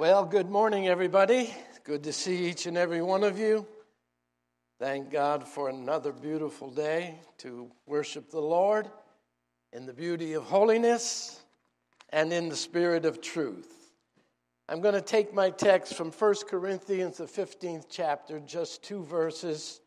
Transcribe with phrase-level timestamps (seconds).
[0.00, 1.54] Well, good morning, everybody.
[1.84, 3.66] Good to see each and every one of you.
[4.78, 8.88] Thank God for another beautiful day to worship the Lord
[9.74, 11.42] in the beauty of holiness
[12.08, 13.92] and in the spirit of truth.
[14.70, 19.82] I'm going to take my text from 1 Corinthians, the 15th chapter, just two verses.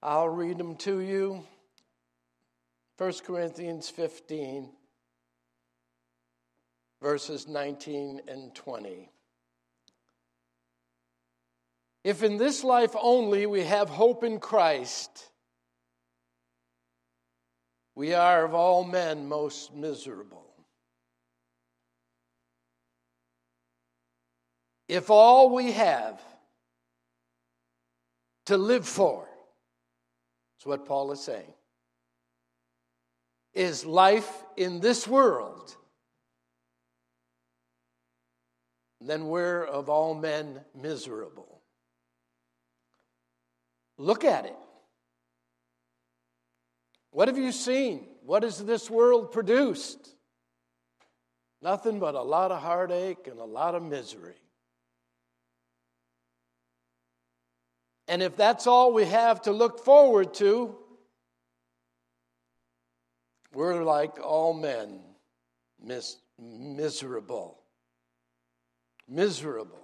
[0.00, 1.42] I'll read them to you.
[2.98, 4.70] 1 Corinthians 15,
[7.02, 9.10] verses 19 and 20.
[12.04, 15.30] If in this life only we have hope in Christ,
[17.94, 20.44] we are of all men most miserable.
[24.86, 26.20] If all we have
[28.46, 29.26] to live for,
[30.52, 31.54] that's what Paul is saying,
[33.54, 35.74] is life in this world,
[39.00, 41.53] then we're of all men miserable.
[43.96, 44.56] Look at it.
[47.10, 48.06] What have you seen?
[48.24, 50.14] What has this world produced?
[51.62, 54.34] Nothing but a lot of heartache and a lot of misery.
[58.08, 60.76] And if that's all we have to look forward to,
[63.54, 65.00] we're like all men,
[65.82, 67.60] mis- miserable.
[69.08, 69.83] Miserable.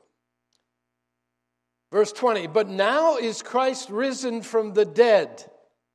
[1.91, 5.45] Verse 20, but now is Christ risen from the dead.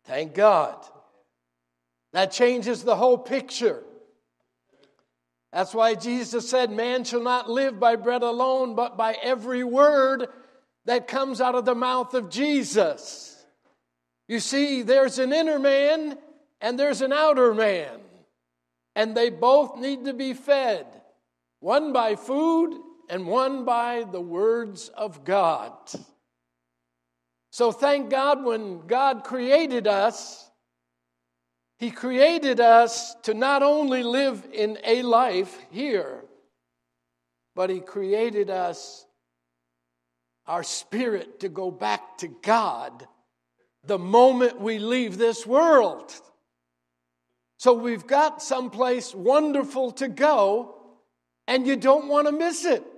[0.05, 0.75] Thank God.
[2.13, 3.83] That changes the whole picture.
[5.53, 10.27] That's why Jesus said, Man shall not live by bread alone, but by every word
[10.83, 13.45] that comes out of the mouth of Jesus.
[14.27, 16.17] You see, there's an inner man
[16.59, 17.99] and there's an outer man,
[18.95, 20.85] and they both need to be fed
[21.59, 25.73] one by food and one by the words of God.
[27.51, 30.49] So thank God when God created us,
[31.79, 36.25] He created us to not only live in a life here,
[37.55, 39.05] but He created us,
[40.47, 43.07] our spirit, to go back to God
[43.85, 46.13] the moment we leave this world.
[47.57, 50.75] So we've got someplace wonderful to go,
[51.47, 52.94] and you don't want to miss it.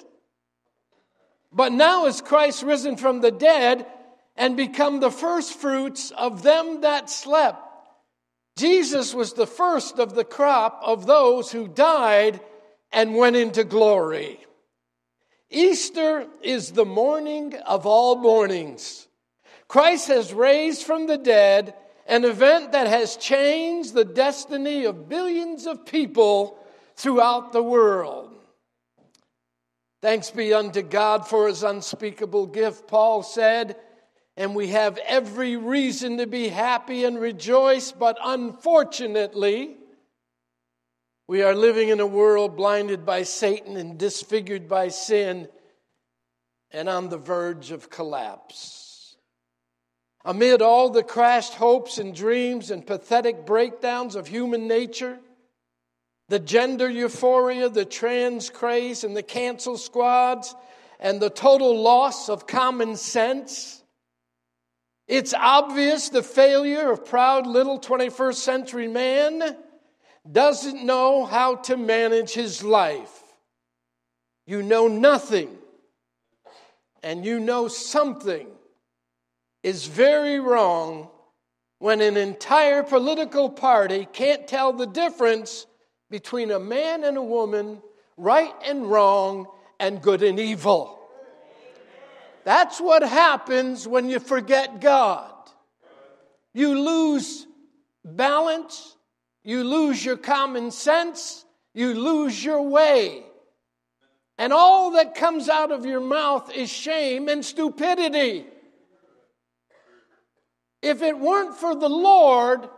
[1.51, 3.85] But now is Christ risen from the dead
[4.35, 7.63] and become the first fruits of them that slept.
[8.57, 12.39] Jesus was the first of the crop of those who died
[12.91, 14.39] and went into glory.
[15.49, 19.07] Easter is the morning of all mornings.
[19.67, 21.73] Christ has raised from the dead
[22.07, 26.57] an event that has changed the destiny of billions of people
[26.95, 28.36] throughout the world.
[30.01, 33.75] Thanks be unto God for his unspeakable gift, Paul said,
[34.35, 39.75] and we have every reason to be happy and rejoice, but unfortunately,
[41.27, 45.49] we are living in a world blinded by Satan and disfigured by sin
[46.71, 49.17] and on the verge of collapse.
[50.23, 55.19] Amid all the crashed hopes and dreams and pathetic breakdowns of human nature,
[56.29, 60.55] the gender euphoria, the trans craze, and the cancel squads,
[60.99, 63.83] and the total loss of common sense.
[65.07, 69.55] It's obvious the failure of proud little 21st century man
[70.29, 73.23] doesn't know how to manage his life.
[74.45, 75.57] You know nothing,
[77.03, 78.47] and you know something
[79.63, 81.09] is very wrong
[81.79, 85.65] when an entire political party can't tell the difference
[86.09, 87.81] between a man and a woman,
[88.15, 89.47] right and wrong,
[89.79, 90.99] and good and evil.
[92.43, 95.33] That's what happens when you forget God.
[96.53, 97.45] You lose
[98.05, 98.95] balance,
[99.43, 103.23] you lose your common sense, you lose your way.
[104.37, 108.45] And all that comes out of your mouth is shame and stupidity.
[110.81, 112.69] If it weren't for the Lord,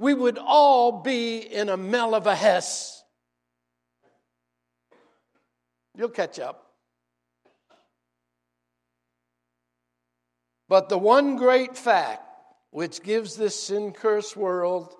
[0.00, 3.04] we would all be in a mel of a hess.
[5.94, 6.72] You'll catch up.
[10.70, 12.22] But the one great fact
[12.70, 14.94] which gives this sin cursed world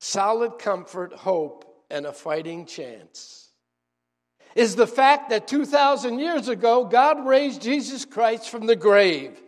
[0.00, 3.48] solid comfort, hope, and a fighting chance
[4.54, 9.40] is the fact that 2,000 years ago, God raised Jesus Christ from the grave.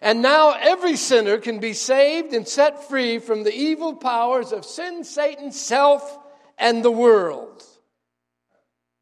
[0.00, 4.64] And now every sinner can be saved and set free from the evil powers of
[4.64, 6.18] sin, Satan, self,
[6.58, 7.62] and the world.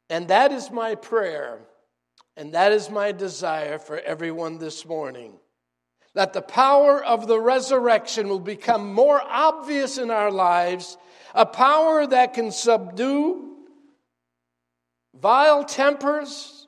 [0.09, 1.59] And that is my prayer
[2.39, 5.33] And that is my desire for everyone this morning.
[6.13, 10.97] That the power of the resurrection will become more obvious in our lives,
[11.35, 13.57] a power that can subdue
[15.13, 16.67] vile tempers,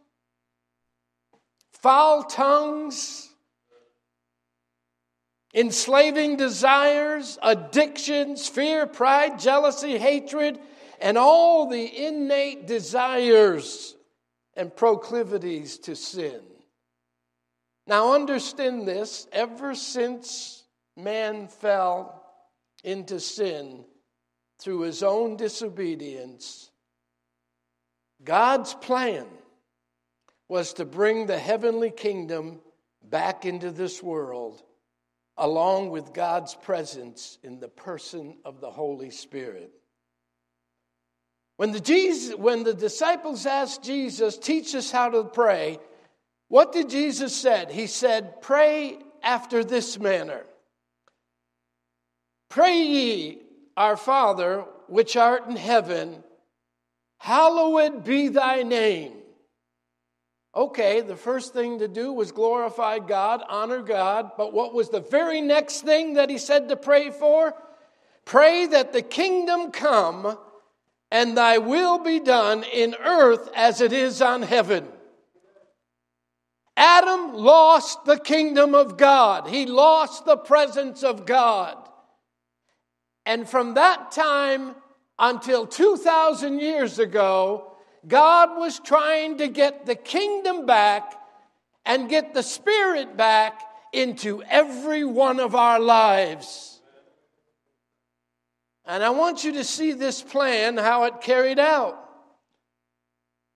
[1.71, 3.30] foul tongues,
[5.53, 10.59] enslaving desires, addictions, fear, pride, jealousy, hatred,
[11.01, 13.95] and all the innate desires
[14.55, 16.41] and proclivities to sin.
[17.87, 20.63] Now, understand this ever since
[20.95, 22.23] man fell
[22.83, 23.85] into sin
[24.59, 26.69] through his own disobedience,
[28.23, 29.25] God's plan
[30.47, 32.59] was to bring the heavenly kingdom
[33.03, 34.61] back into this world,
[35.37, 39.71] along with God's presence in the person of the Holy Spirit.
[41.57, 45.79] When the, Jesus, when the disciples asked Jesus, teach us how to pray,
[46.47, 47.71] what did Jesus said?
[47.71, 50.43] He said, pray after this manner.
[52.49, 53.41] Pray ye,
[53.77, 56.23] our Father, which art in heaven,
[57.19, 59.13] hallowed be thy name.
[60.53, 64.99] Okay, the first thing to do was glorify God, honor God, but what was the
[64.99, 67.53] very next thing that he said to pray for?
[68.25, 70.37] Pray that the kingdom come
[71.09, 74.87] and thy will be done in earth as it is on heaven.
[76.75, 81.77] Adam lost the kingdom of God, he lost the presence of God.
[83.25, 84.75] And from that time
[85.17, 87.70] until 2,000 years ago,
[88.07, 91.13] God was trying to get the kingdom back
[91.85, 93.61] and get the Spirit back
[93.93, 96.81] into every one of our lives.
[98.85, 101.97] And I want you to see this plan, how it carried out.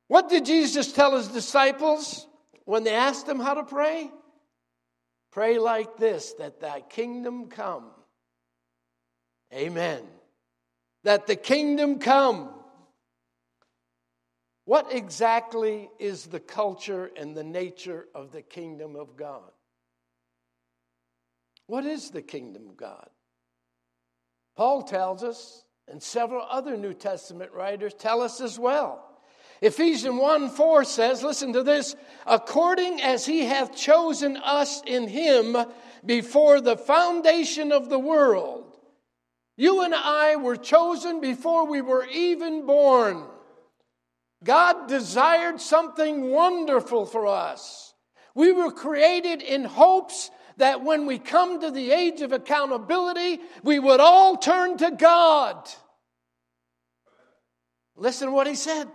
[0.08, 2.28] What did Jesus tell his disciples
[2.66, 4.12] when they asked him how to pray?
[5.32, 7.86] Pray like this that thy kingdom come.
[9.54, 10.04] Amen.
[11.04, 12.50] That the kingdom come.
[14.66, 19.52] What exactly is the culture and the nature of the kingdom of God?
[21.68, 23.10] What is the kingdom of God?
[24.56, 29.04] Paul tells us, and several other New Testament writers tell us as well.
[29.62, 31.96] Ephesians 1 4 says, listen to this,
[32.26, 35.56] according as he hath chosen us in him
[36.06, 38.64] before the foundation of the world.
[39.58, 43.26] You and I were chosen before we were even born.
[44.44, 47.94] God desired something wonderful for us.
[48.36, 53.80] We were created in hopes that when we come to the age of accountability, we
[53.80, 55.70] would all turn to God.
[57.96, 58.88] Listen to what he said.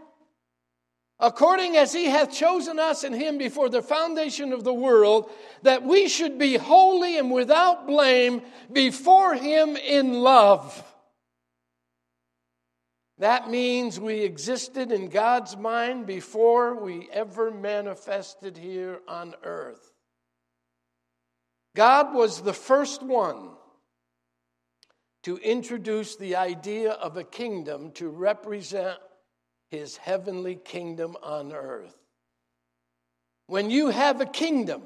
[1.19, 5.31] According as he hath chosen us in him before the foundation of the world,
[5.63, 8.41] that we should be holy and without blame
[8.73, 10.83] before him in love.
[13.21, 19.93] That means we existed in God's mind before we ever manifested here on earth.
[21.77, 23.51] God was the first one
[25.25, 28.99] to introduce the idea of a kingdom to represent
[29.71, 31.99] his heavenly kingdom on earth.
[33.49, 34.81] When you have a kingdom,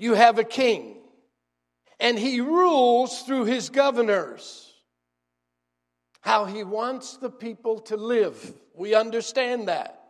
[0.00, 0.96] you have a king,
[2.00, 4.73] and he rules through his governors.
[6.24, 8.54] How he wants the people to live.
[8.74, 10.02] We understand that.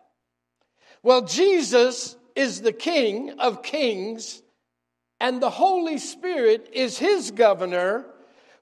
[1.03, 4.41] Well, Jesus is the King of kings
[5.19, 8.07] and the Holy Spirit is his governor,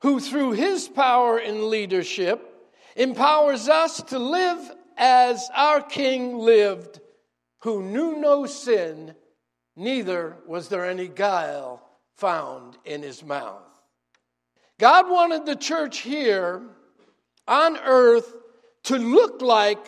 [0.00, 7.00] who through his power and leadership empowers us to live as our King lived,
[7.61, 9.14] who knew no sin,
[9.76, 13.62] neither was there any guile found in his mouth.
[14.78, 16.62] God wanted the church here
[17.46, 18.34] on earth
[18.84, 19.84] to look like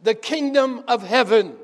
[0.00, 1.56] the kingdom of heaven.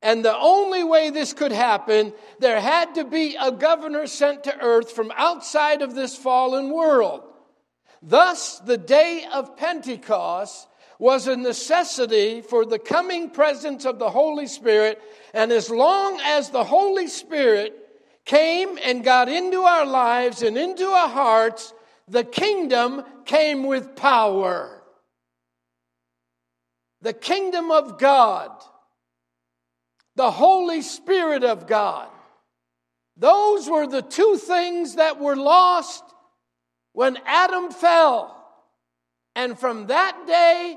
[0.00, 4.60] And the only way this could happen, there had to be a governor sent to
[4.60, 7.22] earth from outside of this fallen world.
[8.00, 10.68] Thus, the day of Pentecost
[11.00, 15.00] was a necessity for the coming presence of the Holy Spirit.
[15.34, 17.74] And as long as the Holy Spirit
[18.24, 21.72] came and got into our lives and into our hearts,
[22.08, 24.82] the kingdom came with power.
[27.00, 28.50] The kingdom of God
[30.18, 32.08] the Holy Spirit of God.
[33.16, 36.02] Those were the two things that were lost
[36.92, 38.34] when Adam fell.
[39.36, 40.76] And from that day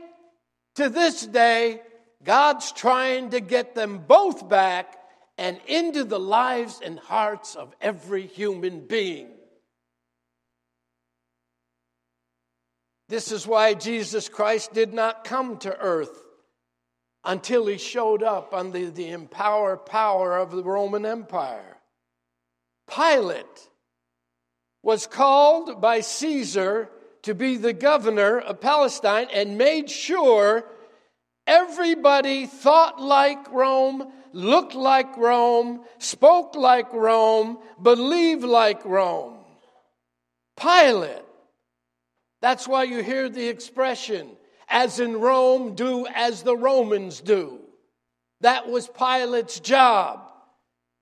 [0.75, 1.81] to this day,
[2.23, 4.95] God's trying to get them both back
[5.39, 9.29] and into the lives and hearts of every human being.
[13.11, 16.17] This is why Jesus Christ did not come to earth
[17.25, 21.75] until he showed up under the empowered power of the Roman Empire.
[22.89, 23.69] Pilate
[24.81, 26.89] was called by Caesar
[27.23, 30.63] to be the governor of Palestine and made sure
[31.45, 39.39] everybody thought like Rome, looked like Rome, spoke like Rome, believed like Rome.
[40.57, 41.25] Pilate
[42.41, 44.29] that's why you hear the expression,
[44.67, 47.59] as in Rome, do as the Romans do.
[48.41, 50.27] That was Pilate's job.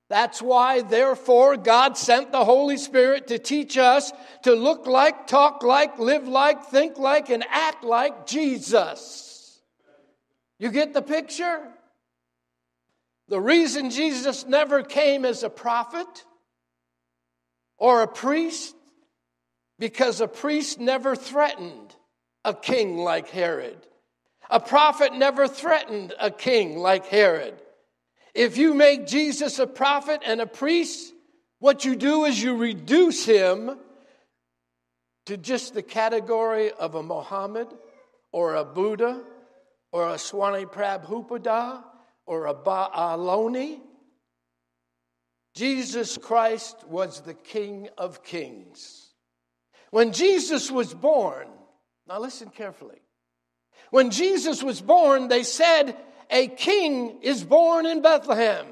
[0.09, 4.11] That's why, therefore, God sent the Holy Spirit to teach us
[4.43, 9.61] to look like, talk like, live like, think like, and act like Jesus.
[10.57, 11.61] You get the picture?
[13.29, 16.25] The reason Jesus never came as a prophet
[17.77, 18.75] or a priest
[19.79, 21.95] because a priest never threatened
[22.45, 23.77] a king like Herod.
[24.49, 27.55] A prophet never threatened a king like Herod.
[28.35, 31.13] If you make Jesus a prophet and a priest,
[31.59, 33.77] what you do is you reduce him
[35.25, 37.67] to just the category of a Mohammed
[38.31, 39.21] or a Buddha
[39.91, 41.83] or a Swami Prabhupada
[42.25, 43.79] or a Ba'aloni.
[45.55, 48.98] Jesus Christ was the King of Kings.
[49.91, 51.47] When Jesus was born,
[52.07, 53.01] now listen carefully.
[53.89, 55.95] When Jesus was born, they said,
[56.29, 58.65] A king is born in Bethlehem.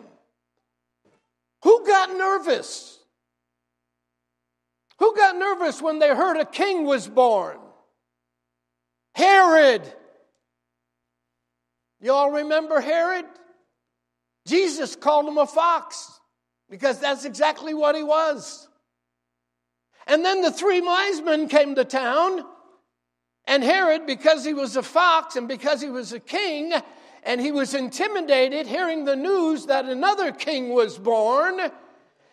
[1.64, 3.00] Who got nervous?
[5.00, 7.58] Who got nervous when they heard a king was born?
[9.16, 9.82] Herod.
[12.00, 13.26] You all remember Herod?
[14.46, 16.20] Jesus called him a fox
[16.70, 18.68] because that's exactly what he was.
[20.08, 22.46] And then the three wise men came to town,
[23.46, 26.74] and Herod, because he was a fox and because he was a king,
[27.24, 31.60] and he was intimidated hearing the news that another king was born,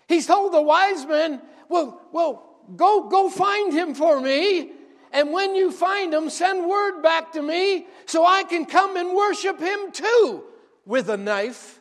[0.08, 4.70] he told the wise men, Well, well, go, go find him for me.
[5.12, 9.14] And when you find him, send word back to me so I can come and
[9.14, 10.44] worship him too
[10.84, 11.80] with a knife.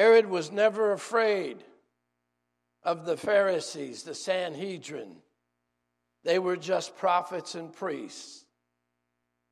[0.00, 1.62] Herod was never afraid
[2.82, 5.16] of the Pharisees, the Sanhedrin.
[6.24, 8.46] They were just prophets and priests.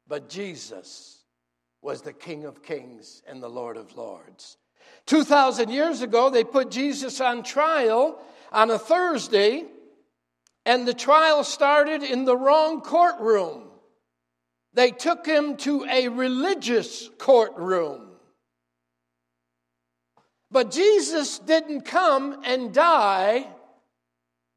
[0.07, 1.23] But Jesus
[1.83, 4.57] was the King of Kings and the Lord of Lords.
[5.05, 8.19] 2,000 years ago, they put Jesus on trial
[8.51, 9.67] on a Thursday,
[10.65, 13.65] and the trial started in the wrong courtroom.
[14.73, 18.08] They took him to a religious courtroom.
[20.51, 23.47] But Jesus didn't come and die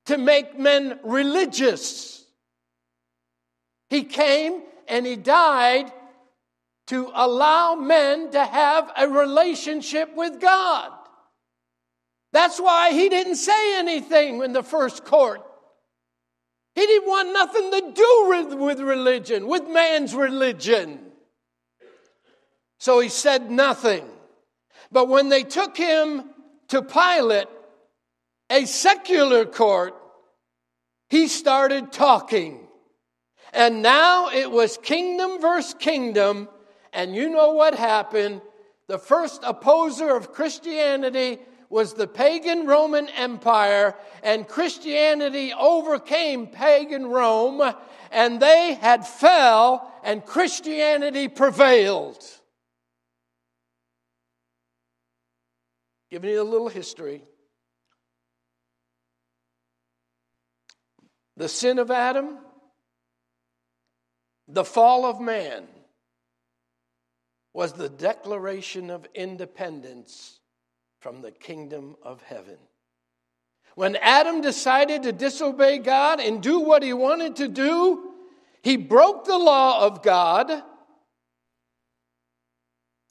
[0.05, 2.25] to make men religious.
[3.89, 5.91] He came and he died
[6.87, 10.91] to allow men to have a relationship with God.
[12.33, 15.41] That's why he didn't say anything in the first court.
[16.75, 20.99] He didn't want nothing to do with, religion, with man's religion.
[22.79, 24.09] So he said nothing.
[24.91, 26.23] But when they took him
[26.69, 27.47] to Pilate,
[28.49, 29.95] a secular court,
[31.09, 32.67] he started talking.
[33.53, 36.49] And now it was kingdom versus kingdom.
[36.93, 38.41] And you know what happened?
[38.87, 47.73] The first opposer of Christianity was the pagan Roman Empire, and Christianity overcame pagan Rome,
[48.11, 52.21] and they had fell, and Christianity prevailed.
[56.11, 57.23] Giving you a little history.
[61.37, 62.37] The sin of Adam,
[64.47, 65.67] the fall of man,
[67.53, 70.39] was the declaration of independence
[70.99, 72.57] from the kingdom of heaven.
[73.75, 78.11] When Adam decided to disobey God and do what he wanted to do,
[78.61, 80.51] he broke the law of God.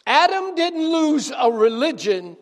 [0.07, 2.37] Adam didn't lose a religion,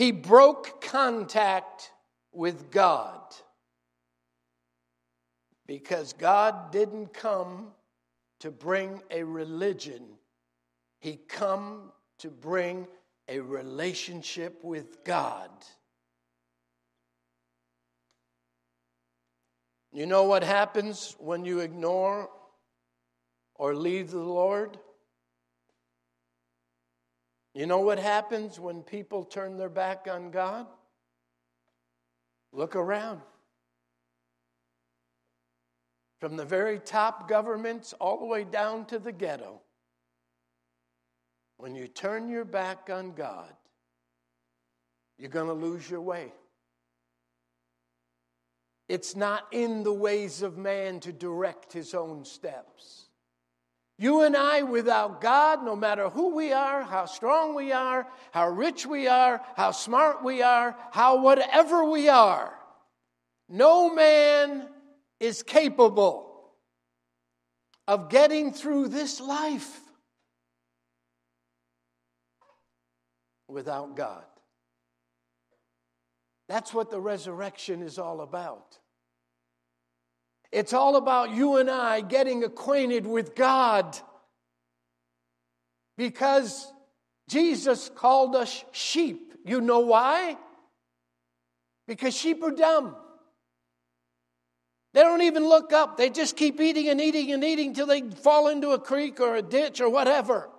[0.00, 1.92] he broke contact
[2.32, 3.20] with God
[5.66, 7.72] because God didn't come
[8.38, 10.02] to bring a religion,
[11.00, 12.88] He come to bring
[13.28, 15.50] a relationship with God.
[19.92, 22.30] You know what happens when you ignore
[23.54, 24.78] or leave the Lord?
[27.54, 30.66] You know what happens when people turn their back on God?
[32.52, 33.20] Look around.
[36.20, 39.60] From the very top governments all the way down to the ghetto.
[41.56, 43.52] When you turn your back on God,
[45.18, 46.32] you're going to lose your way.
[48.88, 53.09] It's not in the ways of man to direct his own steps.
[54.00, 58.48] You and I, without God, no matter who we are, how strong we are, how
[58.48, 62.50] rich we are, how smart we are, how whatever we are,
[63.46, 64.66] no man
[65.20, 66.50] is capable
[67.86, 69.80] of getting through this life
[73.48, 74.24] without God.
[76.48, 78.79] That's what the resurrection is all about.
[80.52, 83.96] It's all about you and I getting acquainted with God.
[85.96, 86.72] Because
[87.28, 89.34] Jesus called us sheep.
[89.44, 90.36] You know why?
[91.86, 92.96] Because sheep are dumb.
[94.92, 95.96] They don't even look up.
[95.96, 99.36] They just keep eating and eating and eating till they fall into a creek or
[99.36, 100.50] a ditch or whatever.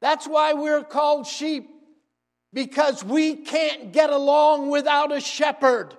[0.00, 1.70] That's why we're called sheep,
[2.52, 5.94] because we can't get along without a shepherd.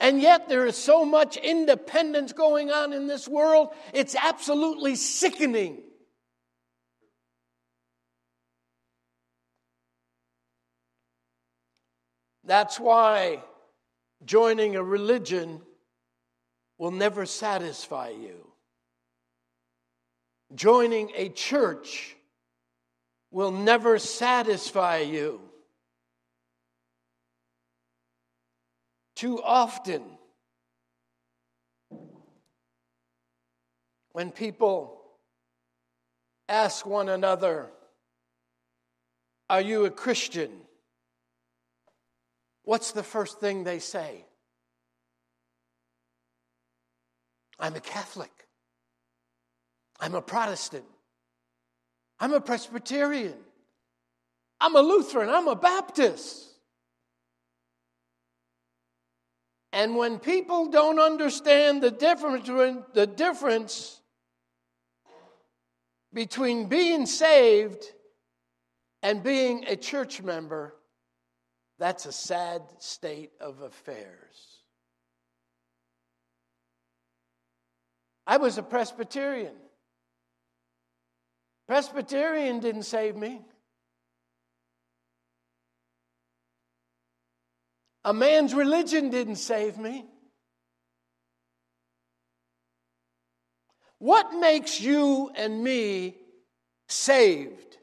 [0.00, 5.82] And yet, there is so much independence going on in this world, it's absolutely sickening.
[12.44, 13.44] That's why
[14.24, 15.60] joining a religion
[16.78, 18.46] will never satisfy you.
[20.54, 22.16] Joining a church
[23.30, 25.49] will never satisfy you.
[29.20, 30.02] Too often,
[34.12, 34.98] when people
[36.48, 37.66] ask one another,
[39.50, 40.50] Are you a Christian?
[42.62, 44.24] What's the first thing they say?
[47.58, 48.32] I'm a Catholic.
[50.00, 50.86] I'm a Protestant.
[52.18, 53.36] I'm a Presbyterian.
[54.62, 55.28] I'm a Lutheran.
[55.28, 56.49] I'm a Baptist.
[59.72, 62.46] And when people don't understand the difference,
[62.92, 64.00] the difference
[66.12, 67.84] between being saved
[69.02, 70.74] and being a church member,
[71.78, 74.60] that's a sad state of affairs.
[78.26, 79.54] I was a Presbyterian.
[81.66, 83.42] Presbyterian didn't save me.
[88.04, 90.06] A man's religion didn't save me.
[93.98, 96.16] What makes you and me
[96.88, 97.76] saved?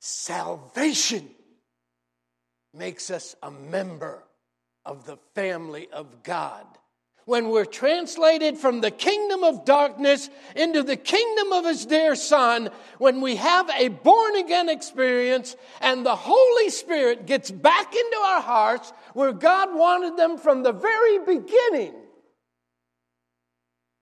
[0.00, 1.28] Salvation
[2.74, 4.24] makes us a member
[4.84, 6.66] of the family of God
[7.30, 12.68] when we're translated from the kingdom of darkness into the kingdom of his dear son,
[12.98, 18.42] when we have a born again experience and the Holy Spirit gets back into our
[18.42, 21.94] hearts where God wanted them from the very beginning,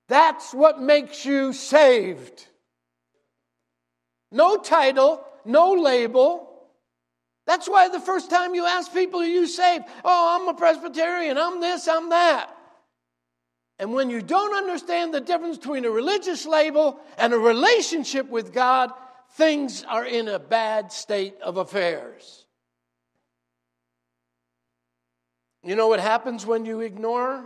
[0.09, 2.47] that's what makes you saved.
[4.33, 6.49] No title, no label.
[7.47, 9.85] That's why the first time you ask people, Are you saved?
[10.03, 12.55] Oh, I'm a Presbyterian, I'm this, I'm that.
[13.79, 18.53] And when you don't understand the difference between a religious label and a relationship with
[18.53, 18.91] God,
[19.33, 22.47] things are in a bad state of affairs.
[25.63, 27.45] You know what happens when you ignore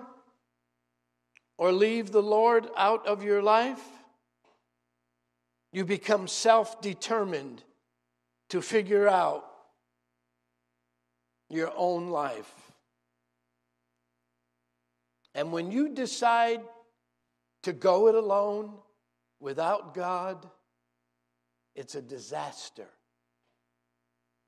[1.59, 3.83] or leave the Lord out of your life?
[5.73, 7.63] You become self determined
[8.51, 9.45] to figure out
[11.49, 12.62] your own life.
[15.35, 16.61] And when you decide
[17.63, 18.75] to go it alone
[19.41, 20.49] without God,
[21.75, 22.89] it's a disaster.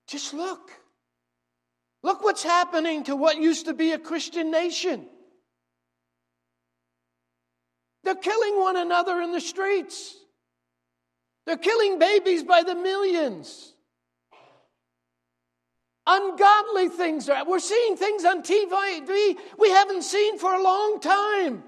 [0.06, 0.70] Just look.
[2.02, 5.06] Look what's happening to what used to be a Christian nation.
[8.02, 10.14] They're killing one another in the streets.
[11.46, 13.73] They're killing babies by the millions.
[16.06, 17.44] Ungodly things are.
[17.46, 21.64] We're seeing things on TV we haven't seen for a long time.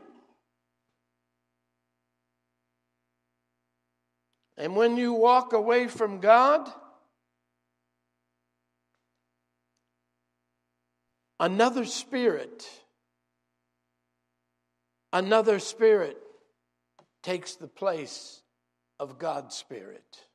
[4.59, 6.71] And when you walk away from God,
[11.39, 12.67] another spirit,
[15.13, 16.19] another spirit
[17.23, 18.43] takes the place
[18.99, 20.26] of God's Spirit,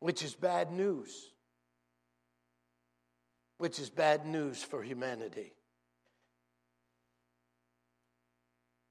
[0.00, 1.32] which is bad news,
[3.58, 5.52] which is bad news for humanity.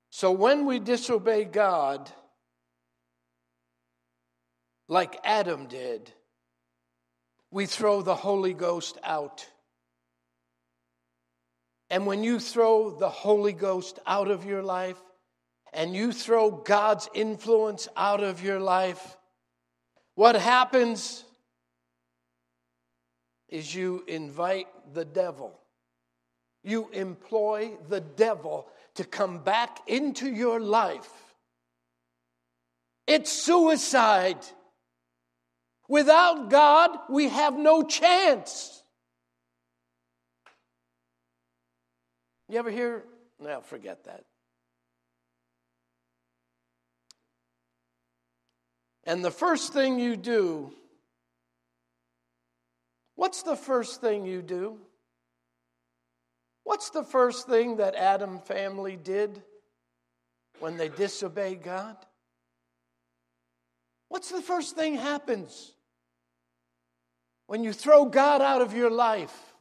[0.10, 2.10] So when we disobey God,
[4.88, 6.12] like Adam did,
[7.52, 9.46] we throw the Holy Ghost out.
[11.89, 15.02] And when you throw the Holy Ghost out of your life
[15.72, 19.16] and you throw God's influence out of your life,
[20.17, 21.23] what happens
[23.49, 25.53] is you invite the devil.
[26.63, 31.08] You employ the devil to come back into your life.
[33.06, 34.43] It's suicide.
[35.88, 38.82] Without God, we have no chance.
[42.49, 43.03] You ever hear?
[43.39, 44.23] No, forget that.
[49.08, 50.70] And the first thing you do,
[53.15, 54.78] what's the first thing you do?
[56.65, 59.41] What's the first thing that Adam family did
[60.60, 61.96] when they disobeyed God?
[64.10, 65.74] What's the first thing happens
[67.46, 69.56] when you throw God out of your life?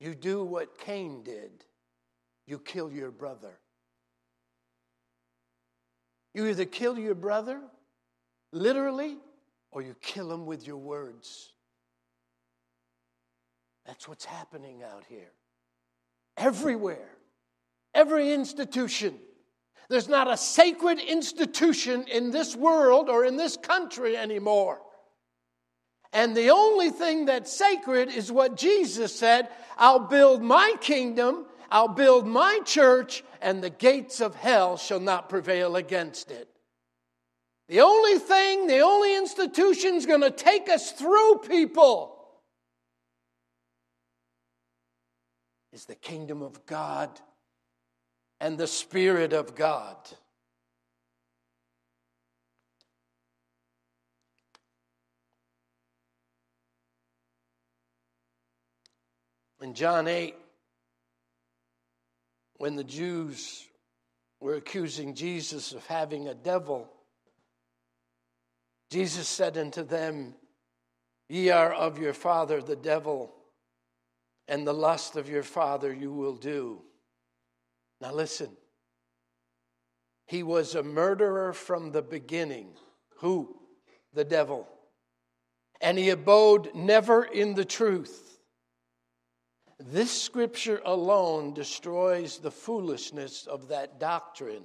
[0.00, 1.65] You do what Cain did.
[2.46, 3.58] You kill your brother.
[6.34, 7.60] You either kill your brother,
[8.52, 9.16] literally,
[9.70, 11.52] or you kill him with your words.
[13.86, 15.32] That's what's happening out here.
[16.36, 17.08] Everywhere,
[17.94, 19.18] every institution.
[19.88, 24.80] There's not a sacred institution in this world or in this country anymore.
[26.12, 31.88] And the only thing that's sacred is what Jesus said I'll build my kingdom, I'll
[31.88, 36.48] build my church, and the gates of hell shall not prevail against it.
[37.68, 42.16] The only thing, the only institution is going to take us through people
[45.72, 47.10] is the kingdom of God
[48.40, 49.96] and the Spirit of God.
[59.60, 60.34] In John 8,
[62.58, 63.66] when the Jews
[64.40, 66.90] were accusing Jesus of having a devil,
[68.90, 70.34] Jesus said unto them,
[71.28, 73.34] Ye are of your father the devil,
[74.48, 76.82] and the lust of your father you will do.
[78.00, 78.50] Now listen.
[80.26, 82.70] He was a murderer from the beginning.
[83.18, 83.56] Who?
[84.12, 84.68] The devil.
[85.80, 88.35] And he abode never in the truth.
[89.78, 94.64] This scripture alone destroys the foolishness of that doctrine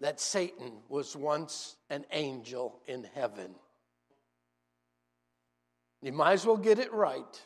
[0.00, 3.54] that Satan was once an angel in heaven.
[6.02, 7.40] You might as well get it right.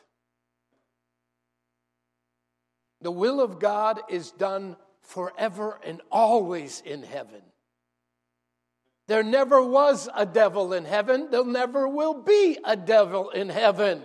[3.02, 7.42] The will of God is done forever and always in heaven.
[9.06, 11.28] There never was a devil in heaven.
[11.30, 14.02] There never will be a devil in heaven.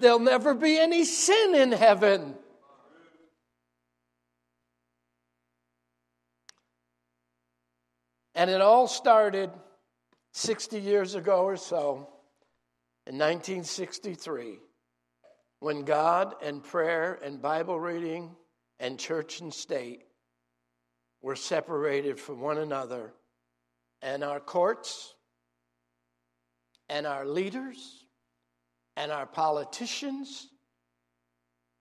[0.00, 2.34] There'll never be any sin in heaven.
[8.34, 9.50] And it all started
[10.32, 12.08] 60 years ago or so,
[13.06, 14.58] in 1963,
[15.60, 18.34] when God and prayer and Bible reading
[18.80, 20.02] and church and state
[21.22, 23.12] were separated from one another,
[24.02, 25.14] and our courts
[26.88, 28.03] and our leaders
[28.96, 30.48] and our politicians,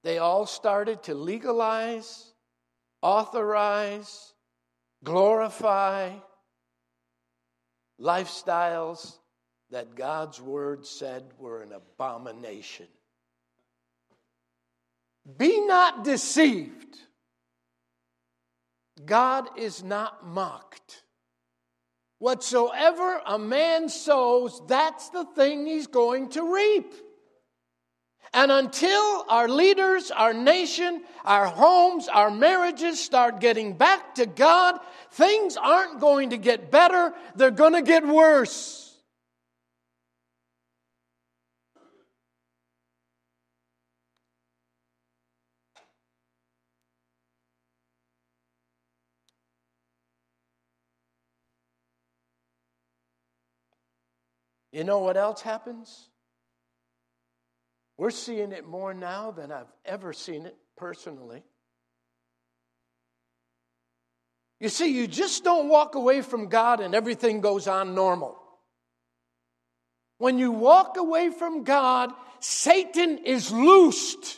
[0.03, 2.33] they all started to legalize,
[3.01, 4.33] authorize,
[5.03, 6.11] glorify,
[7.99, 9.17] lifestyles
[9.71, 12.87] that God's word said were an abomination.
[15.37, 16.97] Be not deceived.
[19.05, 21.03] God is not mocked.
[22.19, 26.93] Whatsoever a man sows, that's the thing he's going to reap.
[28.33, 34.79] And until our leaders, our nation, our homes, our marriages start getting back to God,
[35.11, 38.83] things aren't going to get better, they're going to get worse.
[54.71, 56.09] You know what else happens?
[58.03, 61.41] We're seeing it more now than I've ever seen it personally.
[64.59, 68.37] You see, you just don't walk away from God and everything goes on normal.
[70.17, 72.11] When you walk away from God,
[72.41, 74.37] Satan is loosed.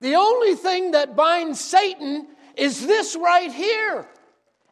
[0.00, 4.06] The only thing that binds Satan is this right here.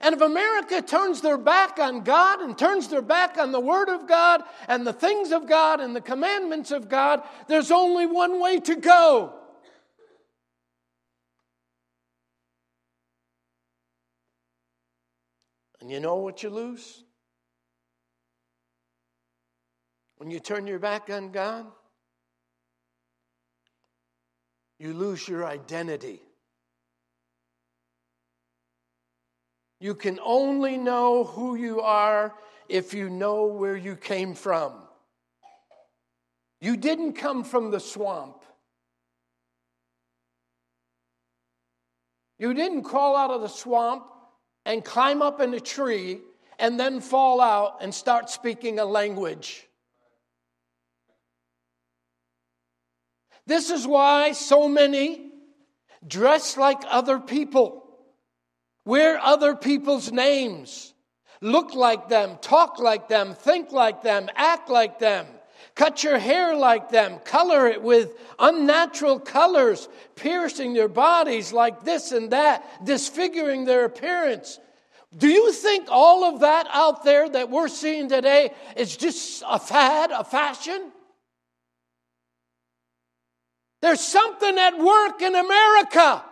[0.01, 3.89] And if America turns their back on God and turns their back on the Word
[3.89, 8.41] of God and the things of God and the commandments of God, there's only one
[8.41, 9.35] way to go.
[15.81, 17.03] And you know what you lose?
[20.19, 21.67] When you turn your back on God,
[24.79, 26.23] you lose your identity.
[29.81, 32.35] You can only know who you are
[32.69, 34.73] if you know where you came from.
[36.61, 38.43] You didn't come from the swamp.
[42.39, 44.05] You didn't crawl out of the swamp
[44.65, 46.21] and climb up in a tree
[46.59, 49.67] and then fall out and start speaking a language.
[53.47, 55.31] This is why so many
[56.07, 57.88] dress like other people
[58.89, 60.95] wear other people's names,
[61.43, 65.27] look like them, talk like them, think like them, act like them.
[65.75, 72.13] Cut your hair like them, color it with unnatural colors, piercing their bodies like this
[72.13, 74.59] and that, disfiguring their appearance.
[75.15, 79.59] Do you think all of that out there that we're seeing today is just a
[79.59, 80.93] fad, a fashion?
[83.83, 86.25] There's something at work in America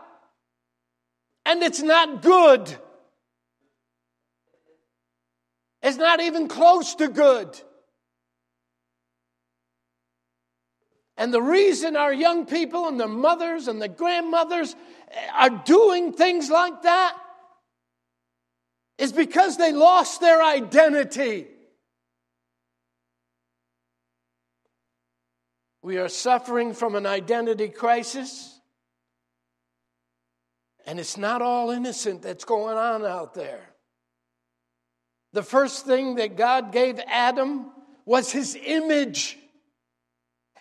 [1.46, 2.76] and it's not good.
[5.82, 7.59] It's not even close to good.
[11.16, 14.74] And the reason our young people and their mothers and their grandmothers
[15.35, 17.16] are doing things like that
[18.98, 21.46] is because they lost their identity.
[25.82, 28.55] We are suffering from an identity crisis.
[30.87, 33.61] And it's not all innocent that's going on out there.
[35.33, 37.66] The first thing that God gave Adam
[38.05, 39.37] was his image.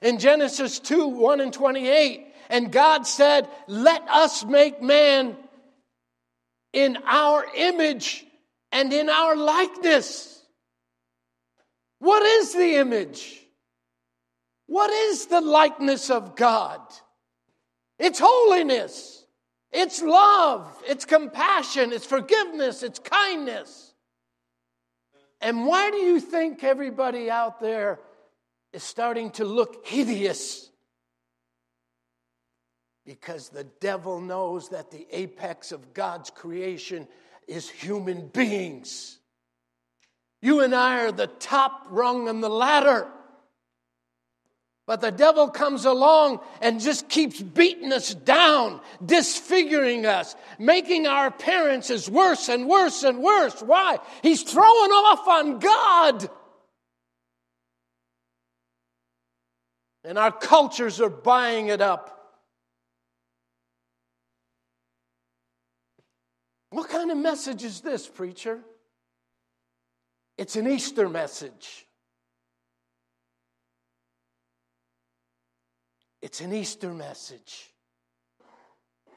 [0.02, 5.38] In Genesis 2 1 and 28, and God said, Let us make man
[6.74, 8.26] in our image
[8.72, 10.44] and in our likeness.
[12.00, 13.40] What is the image?
[14.68, 16.82] What is the likeness of God?
[17.98, 19.25] It's holiness.
[19.72, 23.94] It's love, it's compassion, it's forgiveness, it's kindness.
[25.42, 28.00] And why do you think everybody out there
[28.74, 30.70] is starting to look hideous?
[33.06, 37.08] Because the devil knows that the apex of God's creation
[37.48, 39.20] is human beings.
[40.42, 43.08] You and I are the top rung on the ladder.
[44.88, 51.28] But the devil comes along and just keeps beating us down, disfiguring us, making our
[51.28, 53.62] appearances worse and worse and worse.
[53.62, 53.98] Why?
[54.22, 56.30] He's throwing off on God.
[60.04, 62.12] And our cultures are buying it up.
[66.70, 68.60] What kind of message is this, preacher?
[70.38, 71.85] It's an Easter message.
[76.26, 77.72] It's an Easter message.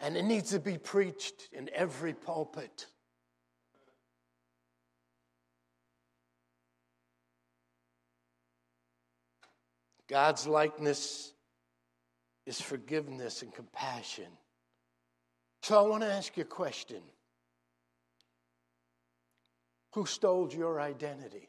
[0.02, 2.84] And it needs to be preached in every pulpit.
[10.06, 11.32] God's likeness
[12.44, 14.28] is forgiveness and compassion.
[15.62, 17.00] So I want to ask you a question
[19.94, 21.48] Who stole your identity?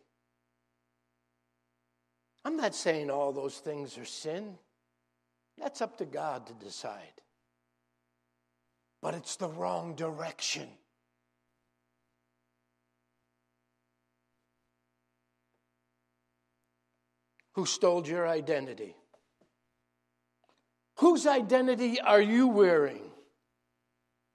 [2.45, 4.58] I'm not saying all those things are sin.
[5.60, 7.22] That's up to God to decide.
[9.02, 10.67] But it's the wrong direction.
[17.54, 18.95] Who stole your identity?
[21.00, 23.02] Whose identity are you wearing?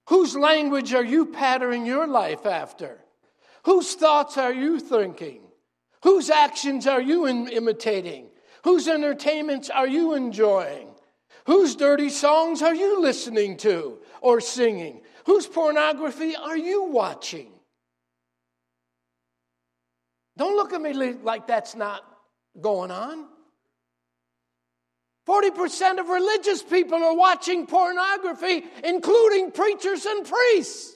[0.09, 2.99] Whose language are you patterning your life after?
[3.63, 5.41] Whose thoughts are you thinking?
[6.03, 8.27] Whose actions are you imitating?
[8.63, 10.94] Whose entertainments are you enjoying?
[11.45, 15.01] Whose dirty songs are you listening to or singing?
[15.25, 17.51] Whose pornography are you watching?
[20.37, 22.03] Don't look at me like that's not
[22.59, 23.27] going on.
[25.27, 30.93] 40% of religious people are watching pornography, including preachers and priests.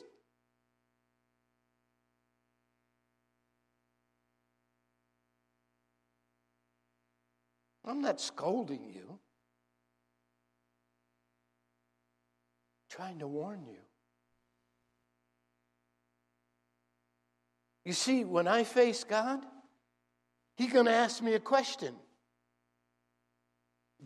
[7.85, 9.18] I'm not scolding you,
[12.99, 13.79] trying to warn you.
[17.85, 19.39] You see, when I face God,
[20.57, 21.95] He's going to ask me a question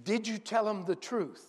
[0.03, 1.43] Did you tell Him the truth?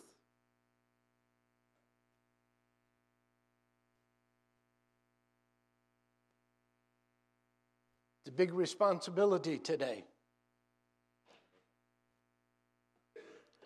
[8.23, 10.05] It's a big responsibility today.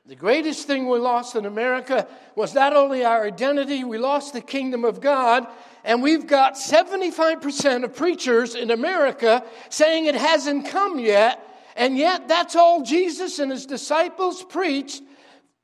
[0.08, 4.40] The greatest thing we lost in America was not only our identity, we lost the
[4.40, 5.46] kingdom of God.
[5.84, 11.46] And we've got 75% of preachers in America saying it hasn't come yet.
[11.76, 15.02] And yet, that's all Jesus and his disciples preached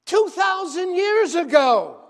[0.04, 2.03] 2,000 years ago.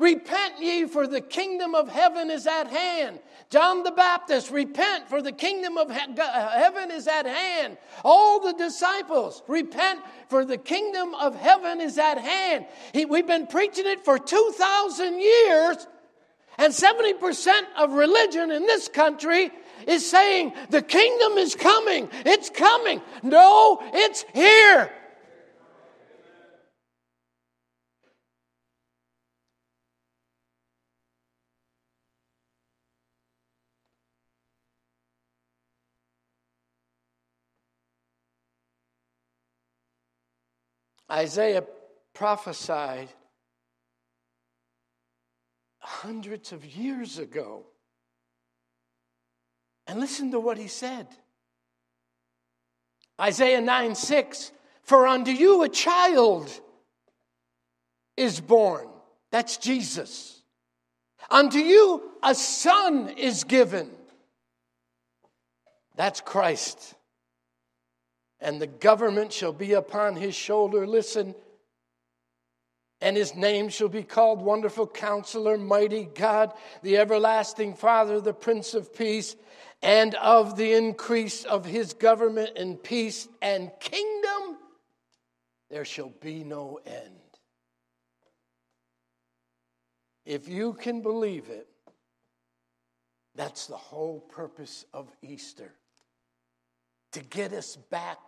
[0.00, 3.20] Repent ye, for the kingdom of heaven is at hand.
[3.50, 7.76] John the Baptist, repent, for the kingdom of uh, heaven is at hand.
[8.02, 12.64] All the disciples, repent, for the kingdom of heaven is at hand.
[12.94, 15.86] He, we've been preaching it for 2,000 years,
[16.56, 19.50] and 70% of religion in this country
[19.86, 22.08] is saying the kingdom is coming.
[22.24, 23.02] It's coming.
[23.22, 24.90] No, it's here.
[41.10, 41.64] Isaiah
[42.14, 43.08] prophesied
[45.78, 47.66] hundreds of years ago.
[49.86, 51.08] And listen to what he said
[53.20, 56.48] Isaiah 9 6 For unto you a child
[58.16, 58.88] is born.
[59.30, 60.42] That's Jesus.
[61.30, 63.90] Unto you a son is given.
[65.96, 66.94] That's Christ
[68.40, 70.86] and the government shall be upon his shoulder.
[70.86, 71.34] Listen.
[73.02, 78.74] And his name shall be called Wonderful Counselor, Mighty God, the Everlasting Father, the Prince
[78.74, 79.36] of Peace,
[79.80, 84.58] and of the increase of his government and peace and kingdom
[85.70, 87.14] there shall be no end.
[90.26, 91.68] If you can believe it,
[93.36, 95.72] that's the whole purpose of Easter
[97.12, 98.18] to get us back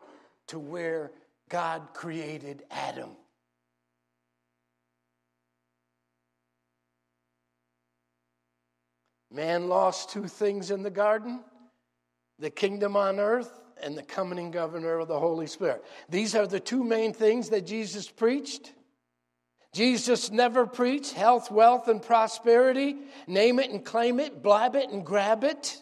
[0.49, 1.13] to where
[1.49, 3.11] God created Adam.
[9.31, 11.43] Man lost two things in the garden
[12.39, 15.85] the kingdom on earth and the coming governor of the Holy Spirit.
[16.09, 18.73] These are the two main things that Jesus preached.
[19.73, 22.97] Jesus never preached health, wealth, and prosperity.
[23.27, 25.82] Name it and claim it, blab it and grab it.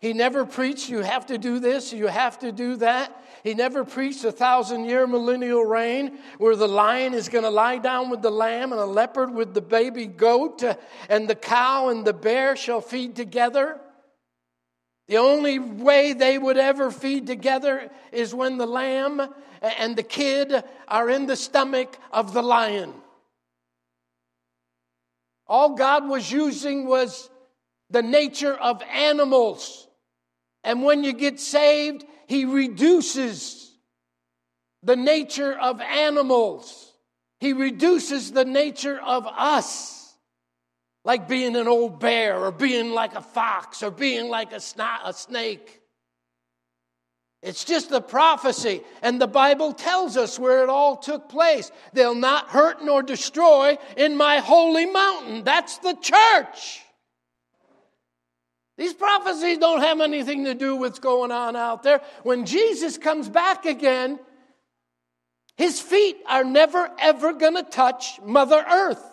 [0.00, 3.24] He never preached, you have to do this, you have to do that.
[3.42, 7.78] He never preached a thousand year millennial reign where the lion is going to lie
[7.78, 10.62] down with the lamb and a leopard with the baby goat,
[11.08, 13.80] and the cow and the bear shall feed together.
[15.08, 19.22] The only way they would ever feed together is when the lamb
[19.62, 22.92] and the kid are in the stomach of the lion.
[25.46, 27.30] All God was using was
[27.90, 29.87] the nature of animals.
[30.64, 33.72] And when you get saved, He reduces
[34.82, 36.92] the nature of animals,
[37.40, 39.96] He reduces the nature of us.
[41.04, 45.00] Like being an old bear, or being like a fox, or being like a, sna-
[45.04, 45.80] a snake.
[47.42, 51.70] It's just the prophecy, and the Bible tells us where it all took place.
[51.92, 55.44] They'll not hurt nor destroy in my holy mountain.
[55.44, 56.82] That's the church.
[58.78, 62.00] These prophecies don't have anything to do with what's going on out there.
[62.22, 64.20] When Jesus comes back again,
[65.56, 69.04] his feet are never ever going to touch Mother Earth.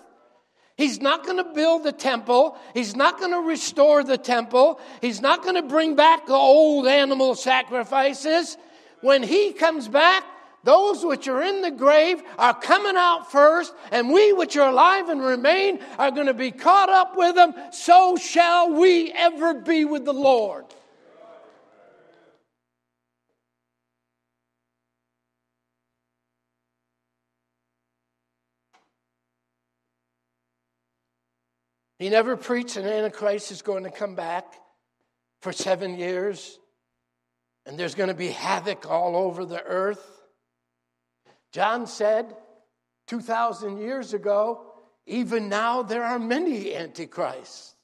[0.78, 2.58] He's not going to build the temple.
[2.76, 4.80] He's not going to restore the temple.
[5.02, 8.58] He's not going to bring back the old animal sacrifices.
[9.02, 10.26] When he comes back,
[10.66, 15.10] those which are in the grave are coming out first, and we which are alive
[15.10, 17.54] and remain are going to be caught up with them.
[17.72, 20.66] So shall we ever be with the Lord.
[32.00, 34.46] He never preached an Antichrist is going to come back
[35.42, 36.60] for seven years.
[37.66, 40.15] and there's going to be havoc all over the earth.
[41.56, 42.36] John said
[43.08, 44.74] 2,000 years ago,
[45.06, 47.76] even now there are many antichrists.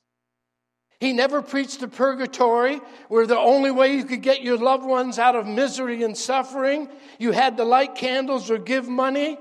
[0.99, 5.17] He never preached a purgatory where the only way you could get your loved ones
[5.17, 9.38] out of misery and suffering, you had to light candles or give money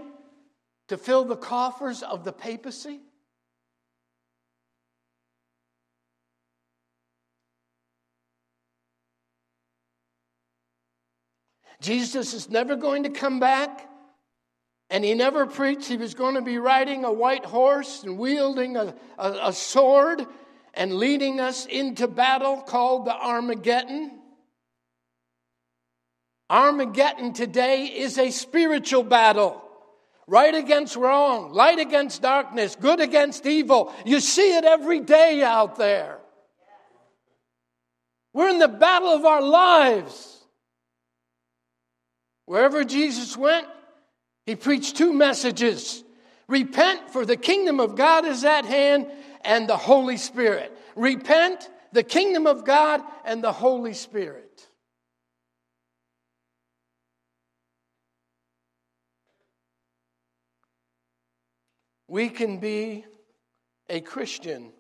[0.87, 3.01] to fill the coffers of the papacy.
[11.81, 13.90] Jesus is never going to come back.
[14.91, 18.77] And he never preached he was going to be riding a white horse and wielding
[18.77, 20.27] a, a, a sword
[20.75, 24.19] and leading us into battle called the Armageddon.
[26.49, 29.63] Armageddon today is a spiritual battle.
[30.27, 33.93] Right against wrong, light against darkness, good against evil.
[34.05, 36.19] You see it every day out there.
[38.33, 40.39] We're in the battle of our lives.
[42.47, 43.67] Wherever Jesus went,
[44.47, 46.05] he preached two messages
[46.51, 49.07] Repent, for the kingdom of God is at hand,
[49.43, 50.77] and the Holy Spirit.
[50.97, 54.67] Repent, the kingdom of God, and the Holy Spirit.
[62.09, 63.05] We can be
[63.89, 64.73] a Christian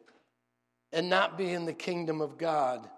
[0.92, 2.90] and not be in the kingdom of God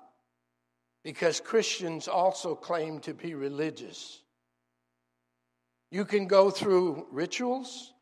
[1.05, 4.22] because Christians also claim to be religious.
[5.93, 7.93] You can go through rituals,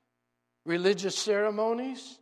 [0.64, 2.20] religious ceremonies.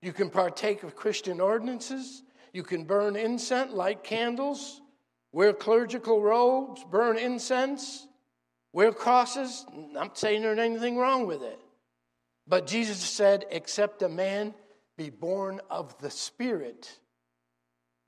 [0.00, 2.22] You can partake of Christian ordinances.
[2.54, 4.80] You can burn incense, light candles,
[5.30, 8.06] wear clerical robes, burn incense,
[8.72, 9.66] wear crosses.
[9.70, 11.60] I'm not saying there's anything wrong with it.
[12.46, 14.54] But Jesus said, except a man
[14.96, 16.98] be born of the Spirit,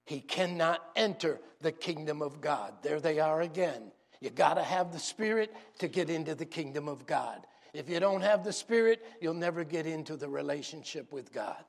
[0.07, 2.73] he cannot enter the kingdom of God.
[2.83, 3.93] There they are again.
[4.23, 7.45] You got to have the Spirit to get into the kingdom of God.
[7.75, 11.65] If you don't have the Spirit, you'll never get into the relationship with God.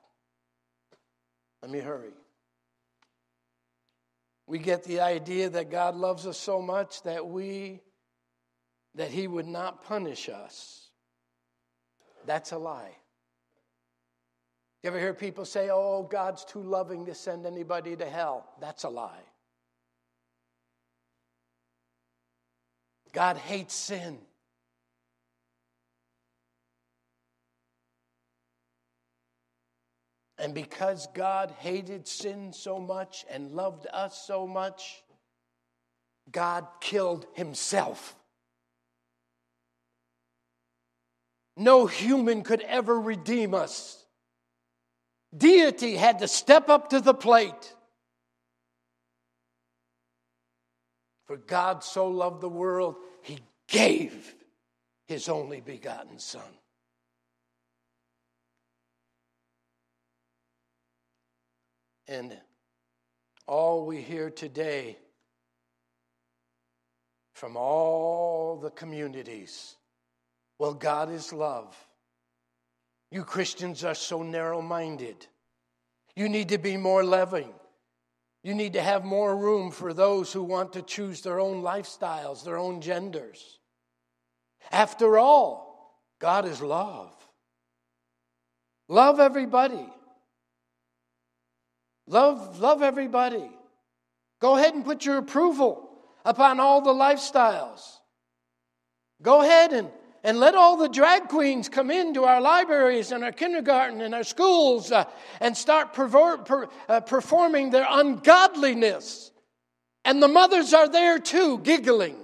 [1.62, 2.12] Let me hurry.
[4.46, 7.80] We get the idea that God loves us so much that we
[8.94, 10.90] that he would not punish us.
[12.24, 12.96] That's a lie.
[14.84, 18.84] You ever hear people say, "Oh, God's too loving to send anybody to hell?" That's
[18.84, 19.24] a lie.
[23.14, 24.18] God hates sin.
[30.36, 35.02] And because God hated sin so much and loved us so much,
[36.30, 38.16] God killed himself.
[41.56, 44.04] No human could ever redeem us.
[45.36, 47.74] Deity had to step up to the plate.
[51.26, 54.34] For God so loved the world, he gave
[55.06, 56.42] his only begotten Son.
[62.06, 62.36] And
[63.46, 64.98] all we hear today
[67.32, 69.76] from all the communities
[70.58, 71.76] well, God is love.
[73.10, 75.26] You Christians are so narrow minded.
[76.16, 77.52] You need to be more loving.
[78.44, 82.44] You need to have more room for those who want to choose their own lifestyles,
[82.44, 83.58] their own genders.
[84.70, 87.10] After all, God is love.
[88.86, 89.88] Love everybody.
[92.06, 93.50] Love, love everybody.
[94.40, 95.88] Go ahead and put your approval
[96.22, 97.80] upon all the lifestyles.
[99.22, 99.90] Go ahead and
[100.24, 104.24] and let all the drag queens come into our libraries and our kindergarten and our
[104.24, 105.04] schools uh,
[105.38, 109.30] and start per, uh, performing their ungodliness.
[110.06, 112.16] And the mothers are there too, giggling.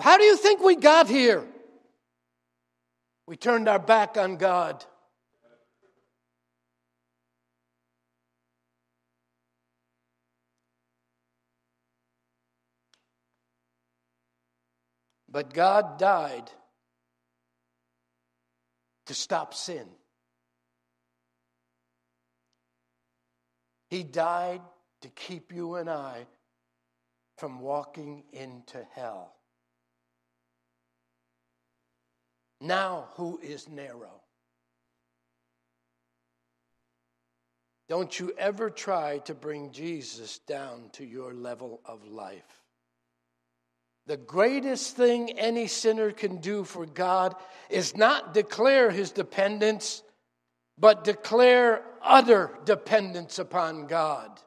[0.00, 1.44] How do you think we got here?
[3.26, 4.84] We turned our back on God.
[15.36, 16.50] But God died
[19.04, 19.86] to stop sin.
[23.90, 24.62] He died
[25.02, 26.26] to keep you and I
[27.36, 29.34] from walking into hell.
[32.62, 34.22] Now, who is narrow?
[37.90, 42.65] Don't you ever try to bring Jesus down to your level of life.
[44.06, 47.34] The greatest thing any sinner can do for God
[47.68, 50.02] is not declare his dependence,
[50.78, 54.40] but declare utter dependence upon God.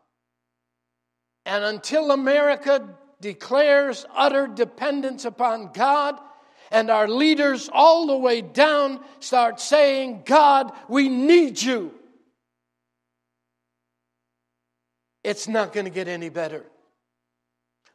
[1.45, 2.87] And until America
[3.19, 6.17] declares utter dependence upon God,
[6.71, 11.93] and our leaders all the way down start saying, God, we need you,
[15.23, 16.65] it's not going to get any better.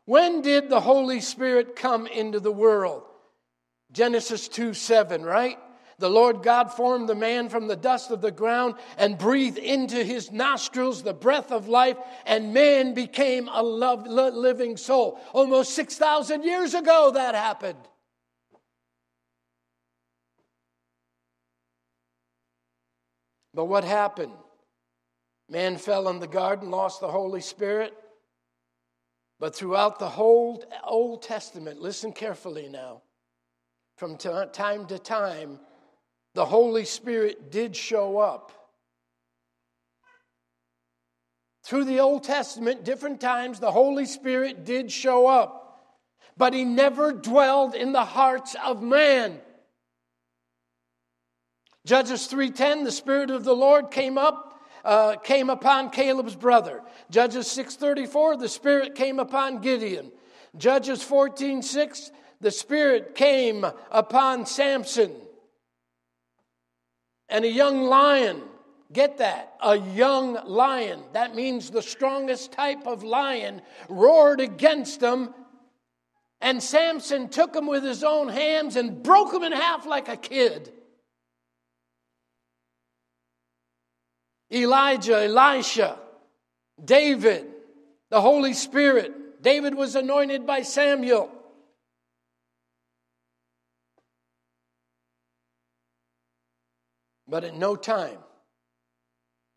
[0.07, 3.05] When did the Holy Spirit come into the world?
[3.92, 5.59] Genesis 2 7, right?
[5.98, 10.02] The Lord God formed the man from the dust of the ground and breathed into
[10.02, 11.96] his nostrils the breath of life,
[12.26, 15.20] and man became a love, living soul.
[15.32, 17.78] Almost 6,000 years ago, that happened.
[23.55, 24.32] But what happened?
[25.48, 27.94] Man fell in the garden, lost the Holy Spirit.
[29.45, 33.03] But throughout the whole Old Testament, listen carefully now,
[33.99, 35.61] from time to time,
[36.32, 38.53] the Holy Spirit did show up.
[41.62, 45.92] Through the Old Testament, different times, the Holy Spirit did show up,
[46.38, 49.42] but he never dwelled in the hearts of man.
[51.84, 54.53] Judges 3:10 the spirit of the Lord came up
[54.85, 56.82] uh, came upon Caleb's brother.
[57.11, 60.12] Judges 6:34 the spirit came upon Gideon.
[60.57, 62.11] Judges 14:6
[62.41, 65.12] the spirit came upon Samson.
[67.28, 68.43] And a young lion,
[68.93, 75.32] get that, a young lion, that means the strongest type of lion, roared against them.
[76.43, 80.16] And Samson took him with his own hands and broke him in half like a
[80.16, 80.70] kid.
[84.55, 85.98] Elijah, Elisha,
[86.82, 87.46] David,
[88.11, 89.42] the Holy Spirit.
[89.42, 91.30] David was anointed by Samuel.
[97.26, 98.18] But at no time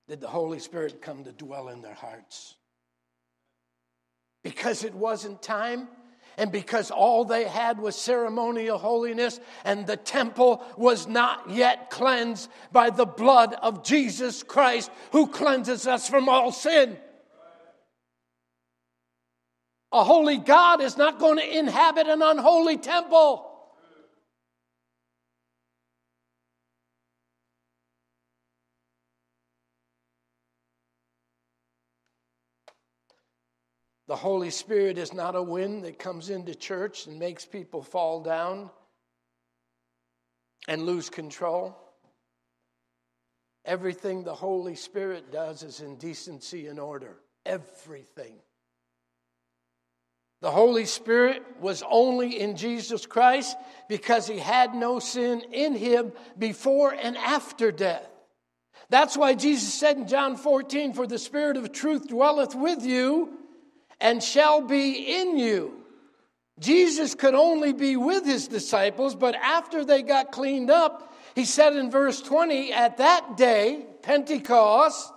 [0.08, 2.56] did the Holy Spirit come to dwell in their hearts.
[4.44, 5.88] Because it wasn't time,
[6.38, 12.50] and because all they had was ceremonial holiness, and the temple was not yet cleansed
[12.72, 16.98] by the blood of Jesus Christ, who cleanses us from all sin.
[19.92, 23.47] A holy God is not going to inhabit an unholy temple.
[34.08, 38.22] The Holy Spirit is not a wind that comes into church and makes people fall
[38.22, 38.70] down
[40.68, 41.78] and lose control.
[43.66, 47.18] Everything the Holy Spirit does is in decency and order.
[47.46, 48.36] Everything.
[50.40, 53.58] The Holy Spirit was only in Jesus Christ
[53.90, 58.08] because he had no sin in him before and after death.
[58.90, 63.38] That's why Jesus said in John 14, For the Spirit of truth dwelleth with you
[64.00, 65.74] and shall be in you.
[66.60, 71.76] Jesus could only be with his disciples, but after they got cleaned up, he said
[71.76, 75.14] in verse 20, At that day, Pentecost,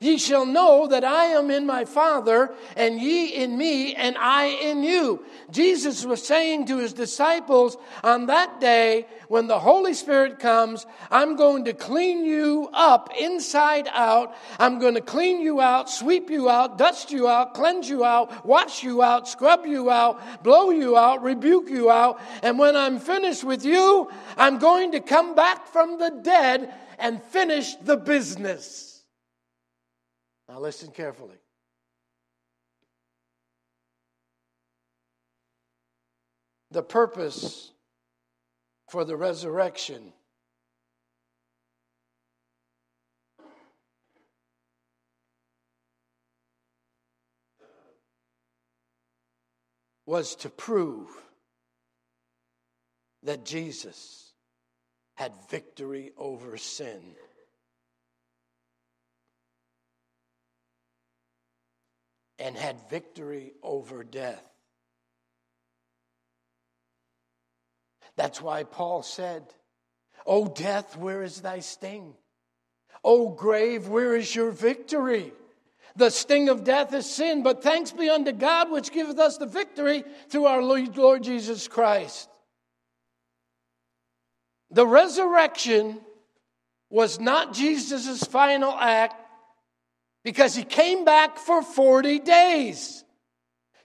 [0.00, 4.46] Ye shall know that I am in my Father, and ye in me, and I
[4.46, 5.24] in you.
[5.50, 11.36] Jesus was saying to his disciples on that day, when the Holy Spirit comes, I'm
[11.36, 14.34] going to clean you up inside out.
[14.58, 18.44] I'm going to clean you out, sweep you out, dust you out, cleanse you out,
[18.44, 22.20] wash you out, scrub you out, blow you out, rebuke you out.
[22.42, 27.22] And when I'm finished with you, I'm going to come back from the dead and
[27.22, 28.93] finish the business.
[30.48, 31.38] Now, listen carefully.
[36.70, 37.70] The purpose
[38.90, 40.12] for the resurrection
[50.06, 51.08] was to prove
[53.22, 54.32] that Jesus
[55.14, 57.00] had victory over sin.
[62.38, 64.44] And had victory over death.
[68.16, 69.42] That's why Paul said,
[70.26, 72.14] O death, where is thy sting?
[73.02, 75.32] O grave, where is your victory?
[75.96, 79.46] The sting of death is sin, but thanks be unto God which giveth us the
[79.46, 82.28] victory through our Lord Jesus Christ.
[84.70, 86.00] The resurrection
[86.90, 89.23] was not Jesus' final act,
[90.24, 93.04] because he came back for 40 days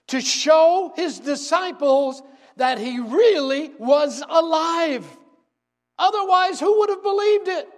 [0.08, 2.22] to show his disciples
[2.56, 5.06] that he really was alive.
[5.98, 7.68] Otherwise, who would have believed it?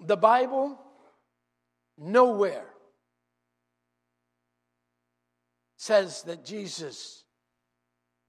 [0.00, 0.78] The Bible,
[1.98, 2.66] nowhere
[5.76, 7.24] says that Jesus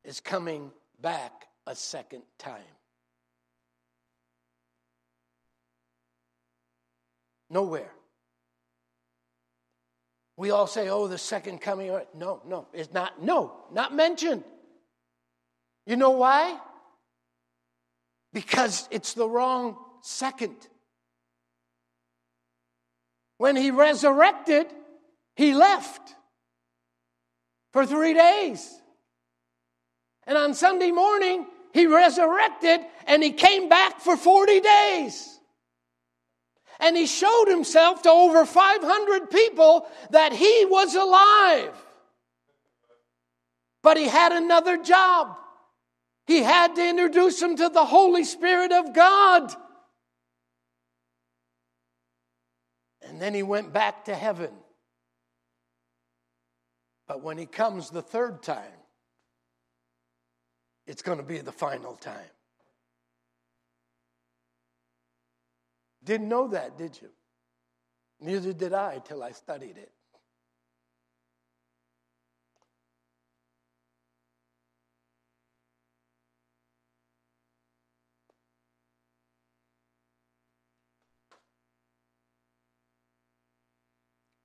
[0.03, 1.31] is coming back
[1.67, 2.78] a second time.
[7.49, 7.91] Nowhere.
[10.37, 11.87] We all say, oh, the second coming.
[12.15, 13.21] No, no, it's not.
[13.21, 14.43] No, not mentioned.
[15.85, 16.57] You know why?
[18.31, 20.55] Because it's the wrong second.
[23.37, 24.67] When he resurrected,
[25.35, 26.15] he left
[27.73, 28.69] for three days.
[30.27, 35.38] And on Sunday morning, he resurrected and he came back for 40 days.
[36.79, 41.73] And he showed himself to over 500 people that he was alive.
[43.83, 45.35] But he had another job.
[46.25, 49.53] He had to introduce them to the Holy Spirit of God.
[53.01, 54.51] And then he went back to heaven.
[57.07, 58.61] But when he comes the third time,
[60.85, 62.15] it's going to be the final time.
[66.09, 67.09] Didn't know that, did you?
[68.19, 69.91] Neither did I till I studied it.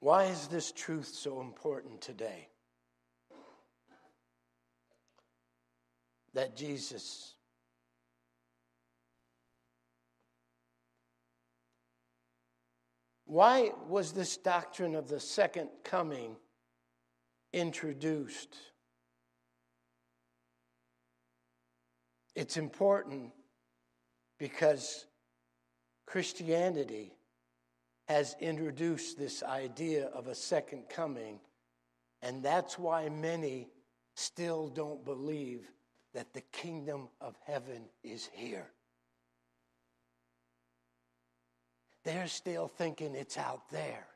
[0.01, 2.49] Why is this truth so important today?
[6.35, 7.34] That Jesus
[13.27, 16.37] Why was this doctrine of the second coming
[17.53, 18.57] introduced?
[22.35, 23.31] It's important
[24.39, 25.07] because
[26.07, 27.15] Christianity
[28.09, 31.41] has introduced this idea of a second coming,
[32.21, 33.69] and that's why many
[34.17, 35.71] still don't believe
[36.13, 38.74] that the kingdom of heaven is here.
[42.05, 44.07] They're still thinking it's out there.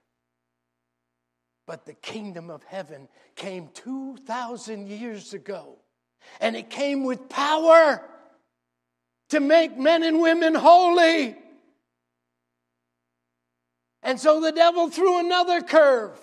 [1.67, 5.77] But the kingdom of heaven came 2,000 years ago,
[6.41, 8.03] and it came with power
[9.31, 11.37] to make men and women holy.
[14.03, 16.19] And so the devil threw another curve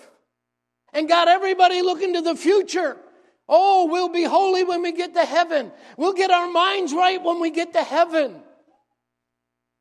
[0.92, 2.96] and got everybody looking to the future.
[3.48, 5.70] Oh, we'll be holy when we get to heaven.
[5.96, 8.42] We'll get our minds right when we get to heaven.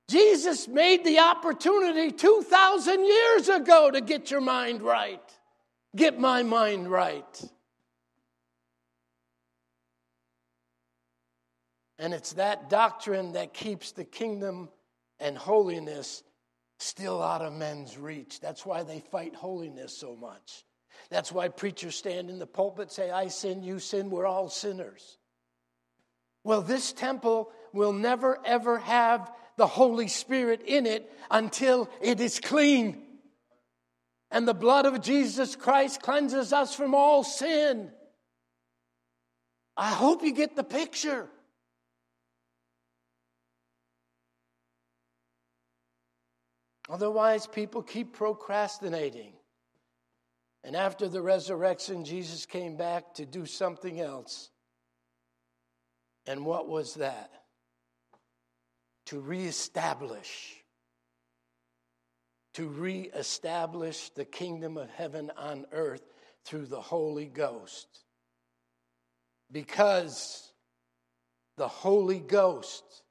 [0.09, 5.21] Jesus made the opportunity 2,000 years ago to get your mind right.
[5.95, 7.43] Get my mind right.
[11.97, 14.69] And it's that doctrine that keeps the kingdom
[15.19, 16.23] and holiness
[16.77, 18.39] still out of men's reach.
[18.41, 20.65] That's why they fight holiness so much.
[21.09, 25.17] That's why preachers stand in the pulpit say, I sin, you sin, we're all sinners.
[26.43, 32.39] Well, this temple will never ever have the Holy Spirit in it until it is
[32.39, 33.01] clean.
[34.31, 37.91] And the blood of Jesus Christ cleanses us from all sin.
[39.77, 41.27] I hope you get the picture.
[46.89, 49.33] Otherwise, people keep procrastinating.
[50.63, 54.49] And after the resurrection, Jesus came back to do something else.
[56.25, 57.31] And what was that?
[59.05, 60.65] To reestablish
[62.55, 66.03] to reestablish the kingdom of heaven on earth
[66.45, 67.87] through the Holy Ghost.
[69.51, 70.53] Because
[71.57, 73.03] the Holy Ghost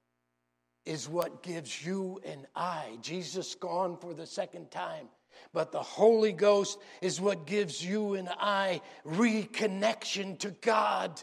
[0.87, 5.09] is what gives you and I, Jesus gone for the second time,
[5.53, 11.23] but the Holy Ghost is what gives you and I reconnection to God.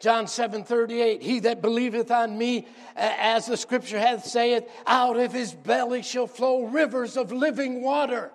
[0.00, 5.32] John 7 38, he that believeth on me, as the scripture hath saith, out of
[5.32, 8.30] his belly shall flow rivers of living water.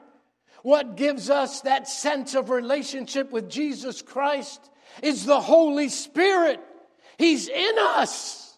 [0.64, 4.70] What gives us that sense of relationship with Jesus Christ
[5.01, 6.59] is the Holy Spirit.
[7.18, 8.57] He's in us.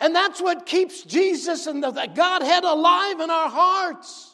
[0.00, 4.33] And that's what keeps Jesus and the Godhead alive in our hearts.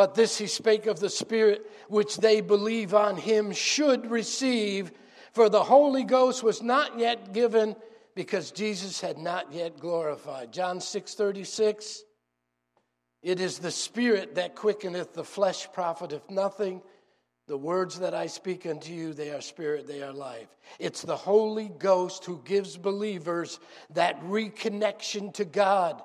[0.00, 4.92] But this he spake of the Spirit which they believe on him should receive,
[5.34, 7.76] for the Holy Ghost was not yet given
[8.14, 10.54] because Jesus had not yet glorified.
[10.54, 12.04] John 6 36.
[13.22, 16.80] It is the Spirit that quickeneth, the flesh profiteth nothing.
[17.46, 20.48] The words that I speak unto you, they are spirit, they are life.
[20.78, 26.00] It's the Holy Ghost who gives believers that reconnection to God.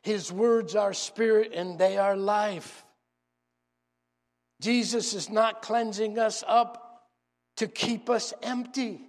[0.00, 2.84] His words are spirit and they are life.
[4.60, 7.04] Jesus is not cleansing us up
[7.56, 9.00] to keep us empty.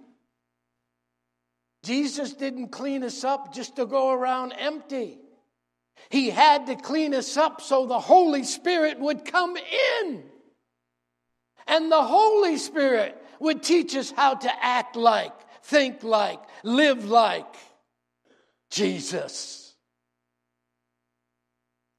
[1.84, 5.18] Jesus didn't clean us up just to go around empty.
[6.10, 10.22] He had to clean us up so the Holy Spirit would come in.
[11.66, 15.32] And the Holy Spirit would teach us how to act like,
[15.62, 17.54] think like, live like
[18.70, 19.57] Jesus.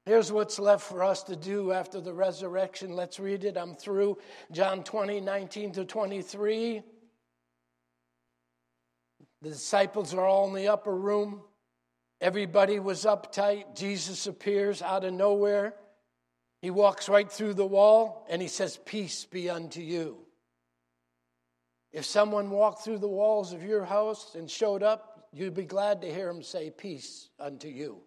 [0.06, 2.94] Here's what's left for us to do after the resurrection.
[2.94, 3.56] Let's read it.
[3.56, 4.18] I'm through.
[4.50, 6.82] John 20, 19 to 23.
[9.42, 11.42] The disciples are all in the upper room.
[12.20, 13.76] Everybody was uptight.
[13.76, 15.74] Jesus appears out of nowhere.
[16.60, 20.18] He walks right through the wall and he says, Peace be unto you.
[21.92, 26.02] If someone walked through the walls of your house and showed up, you'd be glad
[26.02, 28.02] to hear him say, Peace unto you.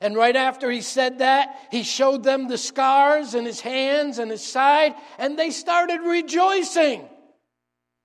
[0.00, 4.30] And right after he said that, he showed them the scars in his hands and
[4.30, 7.08] his side, and they started rejoicing.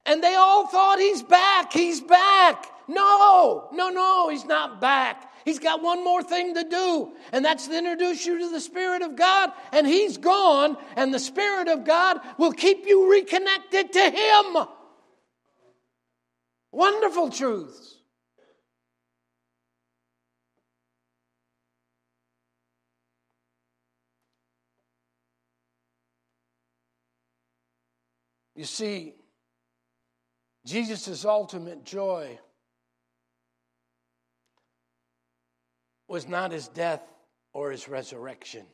[0.05, 2.65] And they all thought, He's back, He's back.
[2.87, 5.31] No, no, no, He's not back.
[5.45, 9.01] He's got one more thing to do, and that's to introduce you to the Spirit
[9.01, 13.99] of God, and He's gone, and the Spirit of God will keep you reconnected to
[13.99, 14.67] Him.
[16.71, 17.97] Wonderful truths.
[28.55, 29.15] You see,
[30.65, 32.39] Jesus' ultimate joy
[36.07, 37.01] was not his death
[37.53, 38.65] or his resurrection.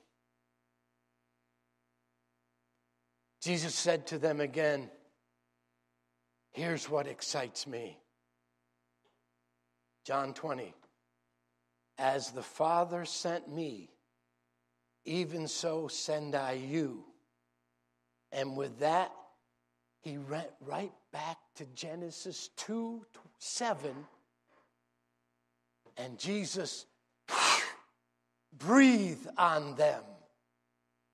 [3.42, 4.90] Jesus said to them again,
[6.52, 7.98] Here's what excites me.
[10.04, 10.74] John 20.
[11.98, 13.92] As the Father sent me,
[15.06, 17.06] even so send I you.
[18.32, 19.12] And with that,
[20.02, 23.06] he went right back to Genesis 2
[23.38, 23.92] 7.
[25.98, 26.86] And Jesus
[28.58, 30.04] breathed on them,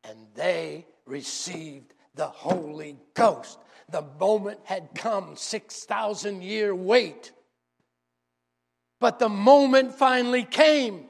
[0.04, 3.58] and they received the Holy Ghost.
[3.90, 7.32] The moment had come, 6,000 year wait.
[9.00, 11.06] But the moment finally came.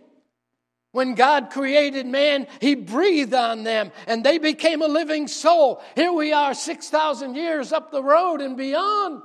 [0.96, 5.84] When God created man, He breathed on them and they became a living soul.
[5.93, 9.22] Here we are, 6,000 years up the road and beyond.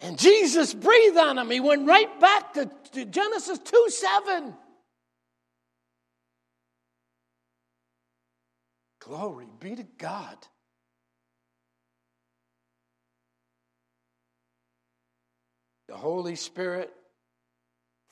[0.00, 1.50] And Jesus breathed on them.
[1.50, 4.54] He went right back to, to Genesis 2 7.
[9.00, 10.36] Glory be to God.
[15.88, 16.92] The Holy Spirit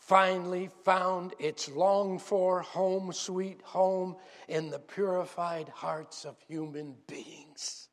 [0.07, 4.15] finally found its longed for home, sweet home,
[4.49, 7.89] in the purified hearts of human beings.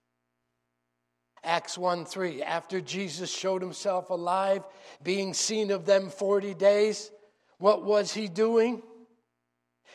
[1.43, 4.64] Acts 1 3, after Jesus showed himself alive,
[5.01, 7.12] being seen of them 40 days,
[7.57, 8.84] what was he doing?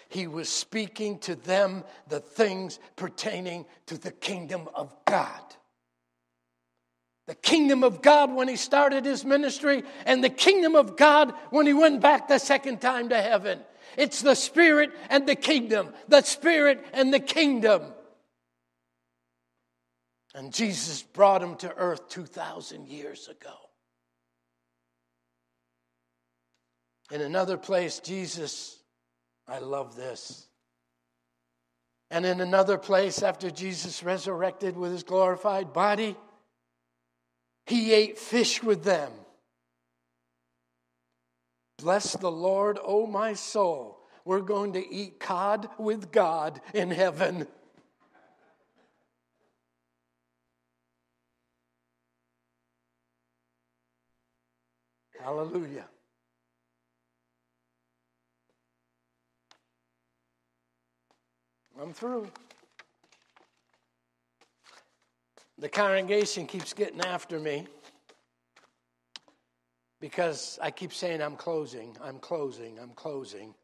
[0.09, 5.43] He was speaking to them the things pertaining to the kingdom of God
[7.27, 11.66] the kingdom of God when he started his ministry, and the kingdom of God when
[11.66, 13.61] he went back the second time to heaven.
[13.97, 17.83] It's the Spirit and the kingdom, the Spirit and the kingdom.
[20.35, 23.55] And Jesus brought him to earth 2,000 years ago.
[27.11, 28.79] In another place, Jesus,
[29.49, 30.47] I love this.
[32.11, 36.16] And in another place, after Jesus resurrected with his glorified body,
[37.67, 39.11] he ate fish with them.
[41.79, 43.99] Bless the Lord, O my soul.
[44.25, 47.47] We're going to eat cod with God in heaven.
[55.21, 55.87] Hallelujah.
[61.81, 62.31] I'm through.
[65.59, 67.66] The congregation keeps getting after me
[70.00, 73.54] because I keep saying I'm closing, I'm closing, I'm closing,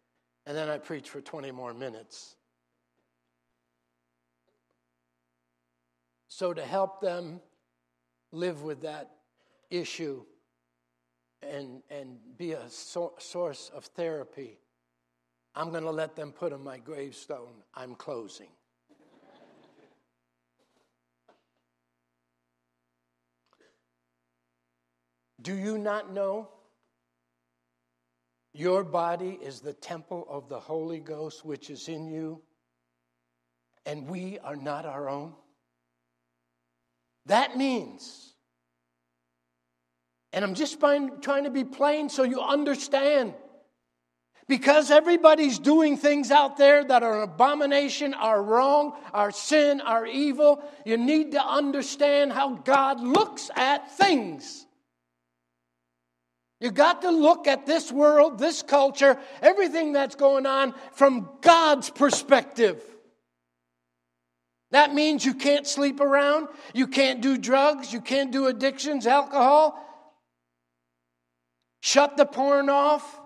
[0.47, 2.37] and then I preach for 20 more minutes.
[6.29, 7.41] So, to help them
[8.33, 9.11] live with that
[9.71, 10.25] issue
[11.43, 14.59] and, and be a so- source of therapy,
[15.55, 18.49] I'm going to let them put on my gravestone, I'm closing.
[25.43, 26.49] Do you not know
[28.55, 32.43] Your body is the temple of the Holy Ghost which is in you,
[33.87, 35.33] and we are not our own.
[37.27, 38.35] That means,
[40.33, 43.35] and I'm just trying, to be plain so you understand.
[44.49, 50.05] Because everybody's doing things out there that are an abomination, are wrong, are sin, are
[50.05, 54.67] evil, you need to understand how God looks at things.
[56.63, 61.91] You got to look at this world, this culture, everything that's going on from God's
[61.91, 62.81] perspective.
[64.71, 69.77] That means you can't sleep around, you can't do drugs, you can't do addictions, alcohol.
[71.81, 73.21] Shut the porn off.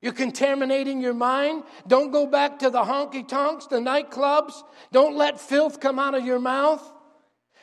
[0.00, 1.62] You're contaminating your mind.
[1.86, 4.54] Don't go back to the honky tonks, the nightclubs.
[4.90, 6.82] Don't let filth come out of your mouth.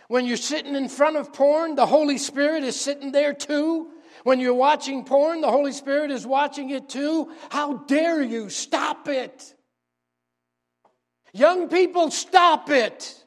[0.08, 3.92] When you're sitting in front of porn, the Holy Spirit is sitting there too.
[4.30, 7.32] When you're watching porn, the Holy Spirit is watching it too.
[7.50, 8.52] How dare you?
[8.52, 9.56] Stop it.
[11.34, 13.26] Young people, stop it.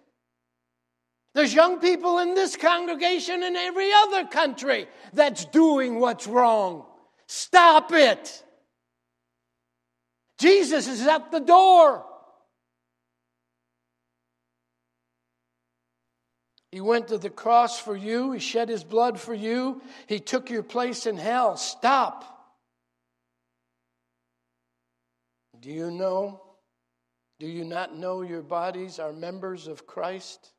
[1.35, 6.87] There's young people in this congregation and every other country that's doing what's wrong.
[7.27, 8.45] Stop it.
[10.39, 12.07] Jesus is at the door.
[16.73, 18.33] He went to the cross for you.
[18.33, 19.83] He shed his blood for you.
[20.07, 21.59] He took your place in hell.
[21.59, 22.25] Stop.
[25.61, 26.41] Do you know?
[27.39, 30.51] Do you not know your bodies are members of Christ?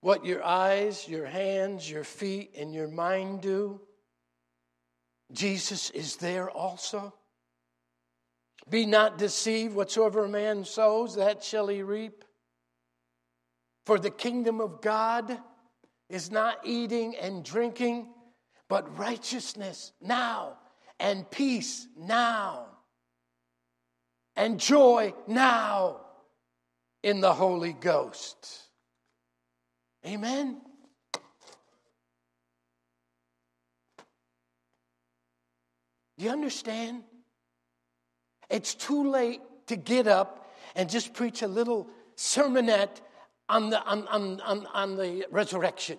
[0.00, 3.80] What your eyes, your hands, your feet, and your mind do,
[5.32, 7.14] Jesus is there also.
[8.68, 12.24] Be not deceived, whatsoever a man sows, that shall he reap.
[13.86, 15.38] For the kingdom of God
[16.10, 18.08] is not eating and drinking,
[18.68, 20.58] but righteousness now,
[20.98, 22.66] and peace now,
[24.34, 26.00] and joy now
[27.04, 28.60] in the Holy Ghost.
[30.04, 30.60] Amen.
[36.18, 37.04] Do you understand?
[38.50, 43.00] It's too late to get up and just preach a little sermonette
[43.48, 45.98] on the, on, on, on, on the resurrection.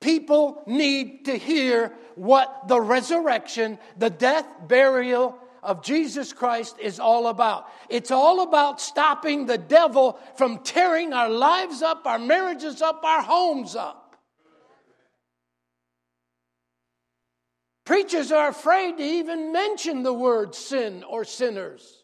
[0.00, 7.26] People need to hear what the resurrection, the death, burial of Jesus Christ is all
[7.26, 7.66] about.
[7.90, 13.22] It's all about stopping the devil from tearing our lives up, our marriages up, our
[13.22, 14.16] homes up.
[17.84, 21.99] Preachers are afraid to even mention the word sin or sinners.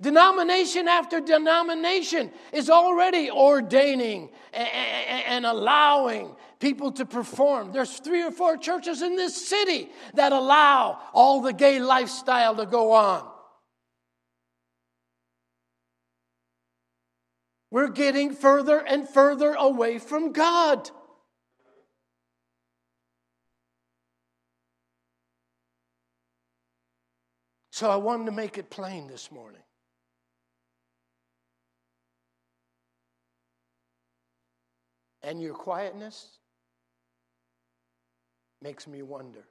[0.00, 7.72] Denomination after denomination is already ordaining and allowing people to perform.
[7.72, 12.64] There's three or four churches in this city that allow all the gay lifestyle to
[12.64, 13.28] go on.
[17.70, 20.90] We're getting further and further away from God.
[27.70, 29.62] So I wanted to make it plain this morning.
[35.22, 36.38] And your quietness
[38.62, 39.44] makes me wonder.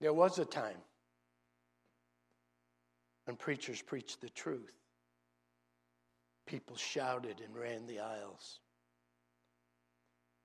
[0.00, 0.80] There was a time
[3.24, 4.72] when preachers preached the truth.
[6.46, 8.60] People shouted and ran the aisles.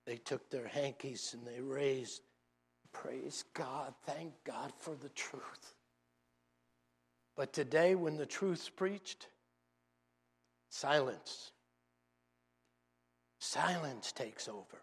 [0.06, 2.24] They took their hankies and they raised,
[2.92, 5.76] Praise God, thank God for the truth.
[7.36, 9.28] But today, when the truth's preached,
[10.70, 11.53] silence.
[13.46, 14.80] Silence takes over.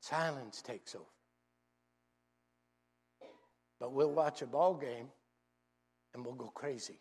[0.00, 1.04] Silence takes over.
[3.78, 5.06] But we'll watch a ball game
[6.14, 6.98] and we'll go crazy.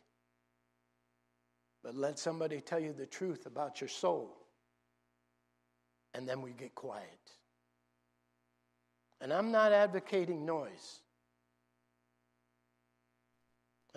[1.84, 4.38] But let somebody tell you the truth about your soul,
[6.14, 7.32] and then we get quiet.
[9.22, 11.00] And I'm not advocating noise.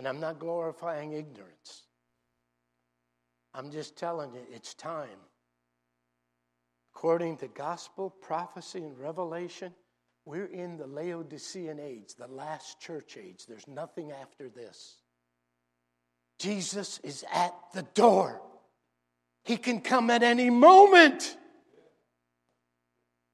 [0.03, 1.85] And I'm not glorifying ignorance.
[3.55, 5.07] I'm just telling you, it's time.
[6.93, 9.73] According to gospel, prophecy, and revelation,
[10.25, 13.47] we're in the Laodicean age, the last church age.
[13.47, 14.97] There's nothing after this.
[16.41, 18.43] Jesus is at the door.
[19.45, 21.37] He can come at any moment.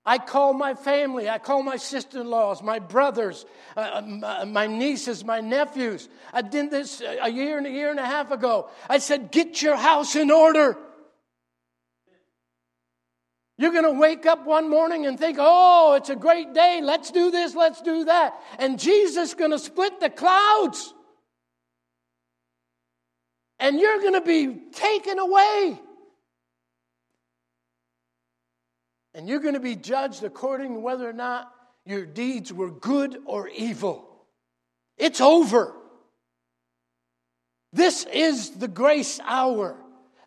[0.08, 3.44] I call my family, I call my sister in laws, my brothers,
[3.76, 6.08] uh, uh my, uh, my nieces, my nephews.
[6.32, 8.70] I did this uh, a year and a year and a half ago.
[8.88, 10.78] I said, Get your house in order.
[13.58, 16.80] You're going to wake up one morning and think, oh, it's a great day.
[16.82, 18.32] Let's do this, let's do that.
[18.58, 20.94] And Jesus is going to split the clouds.
[23.58, 25.80] And you're going to be taken away.
[29.14, 31.52] And you're going to be judged according to whether or not
[31.84, 34.08] your deeds were good or evil.
[34.96, 35.74] It's over.
[37.72, 39.76] This is the grace hour.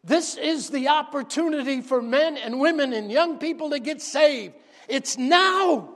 [0.04, 4.56] This is the opportunity for men and women and young people to get saved.
[4.88, 5.90] It's now.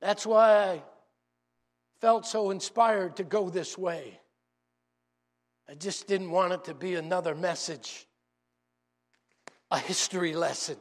[0.00, 0.82] That's why I
[2.00, 4.20] felt so inspired to go this way.
[5.68, 8.05] I just didn't want it to be another message
[9.70, 10.76] a history lesson.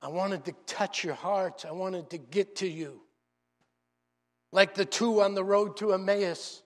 [0.00, 3.00] I wanted to touch your hearts, I wanted to get to you.
[4.52, 6.62] Like the two on the road to Emmaus.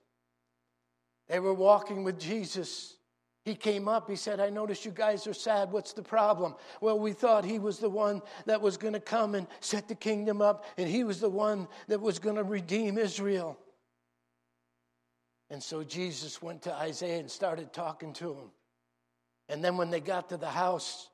[1.28, 2.96] They were walking with Jesus.
[3.44, 5.72] He came up, he said, I notice you guys are sad.
[5.72, 6.54] What's the problem?
[6.80, 9.96] Well, we thought he was the one that was going to come and set the
[9.96, 13.58] kingdom up, and he was the one that was going to redeem Israel.
[15.50, 18.50] And so Jesus went to Isaiah and started talking to him.
[19.52, 21.10] And then when they got to the house,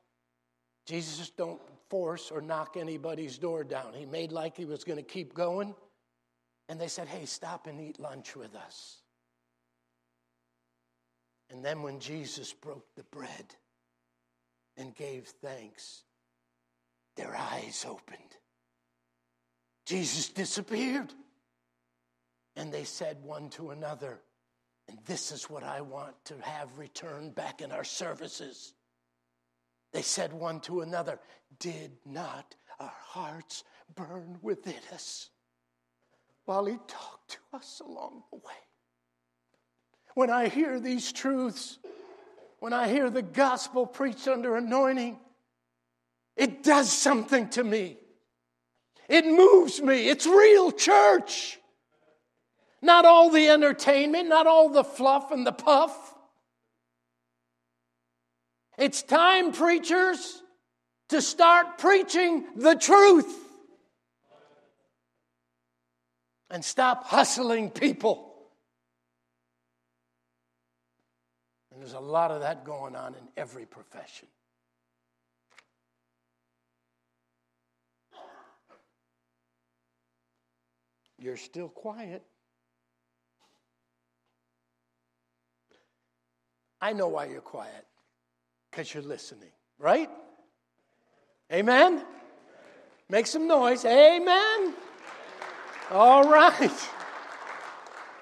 [0.87, 1.61] Jesus don't
[1.91, 3.95] force or knock anybody's door down.
[3.95, 5.75] He made like he was going to keep going.
[6.69, 8.99] And they said, Hey, stop and eat lunch with us.
[11.51, 13.57] And then when Jesus broke the bread
[14.77, 16.05] and gave thanks,
[17.17, 18.37] their eyes opened.
[19.85, 21.13] Jesus disappeared.
[22.55, 24.21] And they said one to another,
[24.89, 28.73] and this is what I want to have returned back in our services.
[29.93, 31.21] They said one to another,
[31.59, 33.65] Did not our hearts
[33.95, 35.31] burn within us
[36.47, 38.55] while he talked to us along the way?
[40.15, 41.79] When I hear these truths,
[42.59, 45.19] when I hear the gospel preached under anointing,
[46.37, 47.99] it does something to me.
[49.09, 50.09] It moves me.
[50.09, 51.58] It's real church.
[52.81, 56.15] Not all the entertainment, not all the fluff and the puff.
[58.79, 60.43] It's time, preachers,
[61.09, 63.35] to start preaching the truth
[66.51, 68.25] and stop hustling people.
[71.73, 74.29] And there's a lot of that going on in every profession.
[81.19, 82.23] You're still quiet.
[86.81, 87.87] I know why you're quiet
[88.71, 90.09] because you're listening, right?
[91.53, 92.05] Amen?
[93.09, 93.85] Make some noise.
[93.85, 94.75] Amen.
[95.91, 96.89] All right.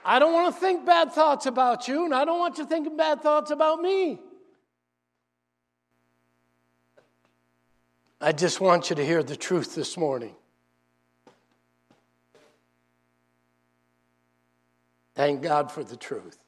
[0.04, 2.96] I don't want to think bad thoughts about you, and I don't want you thinking
[2.96, 4.20] bad thoughts about me.
[8.20, 10.34] I just want you to hear the truth this morning.
[15.14, 16.38] Thank God for the truth.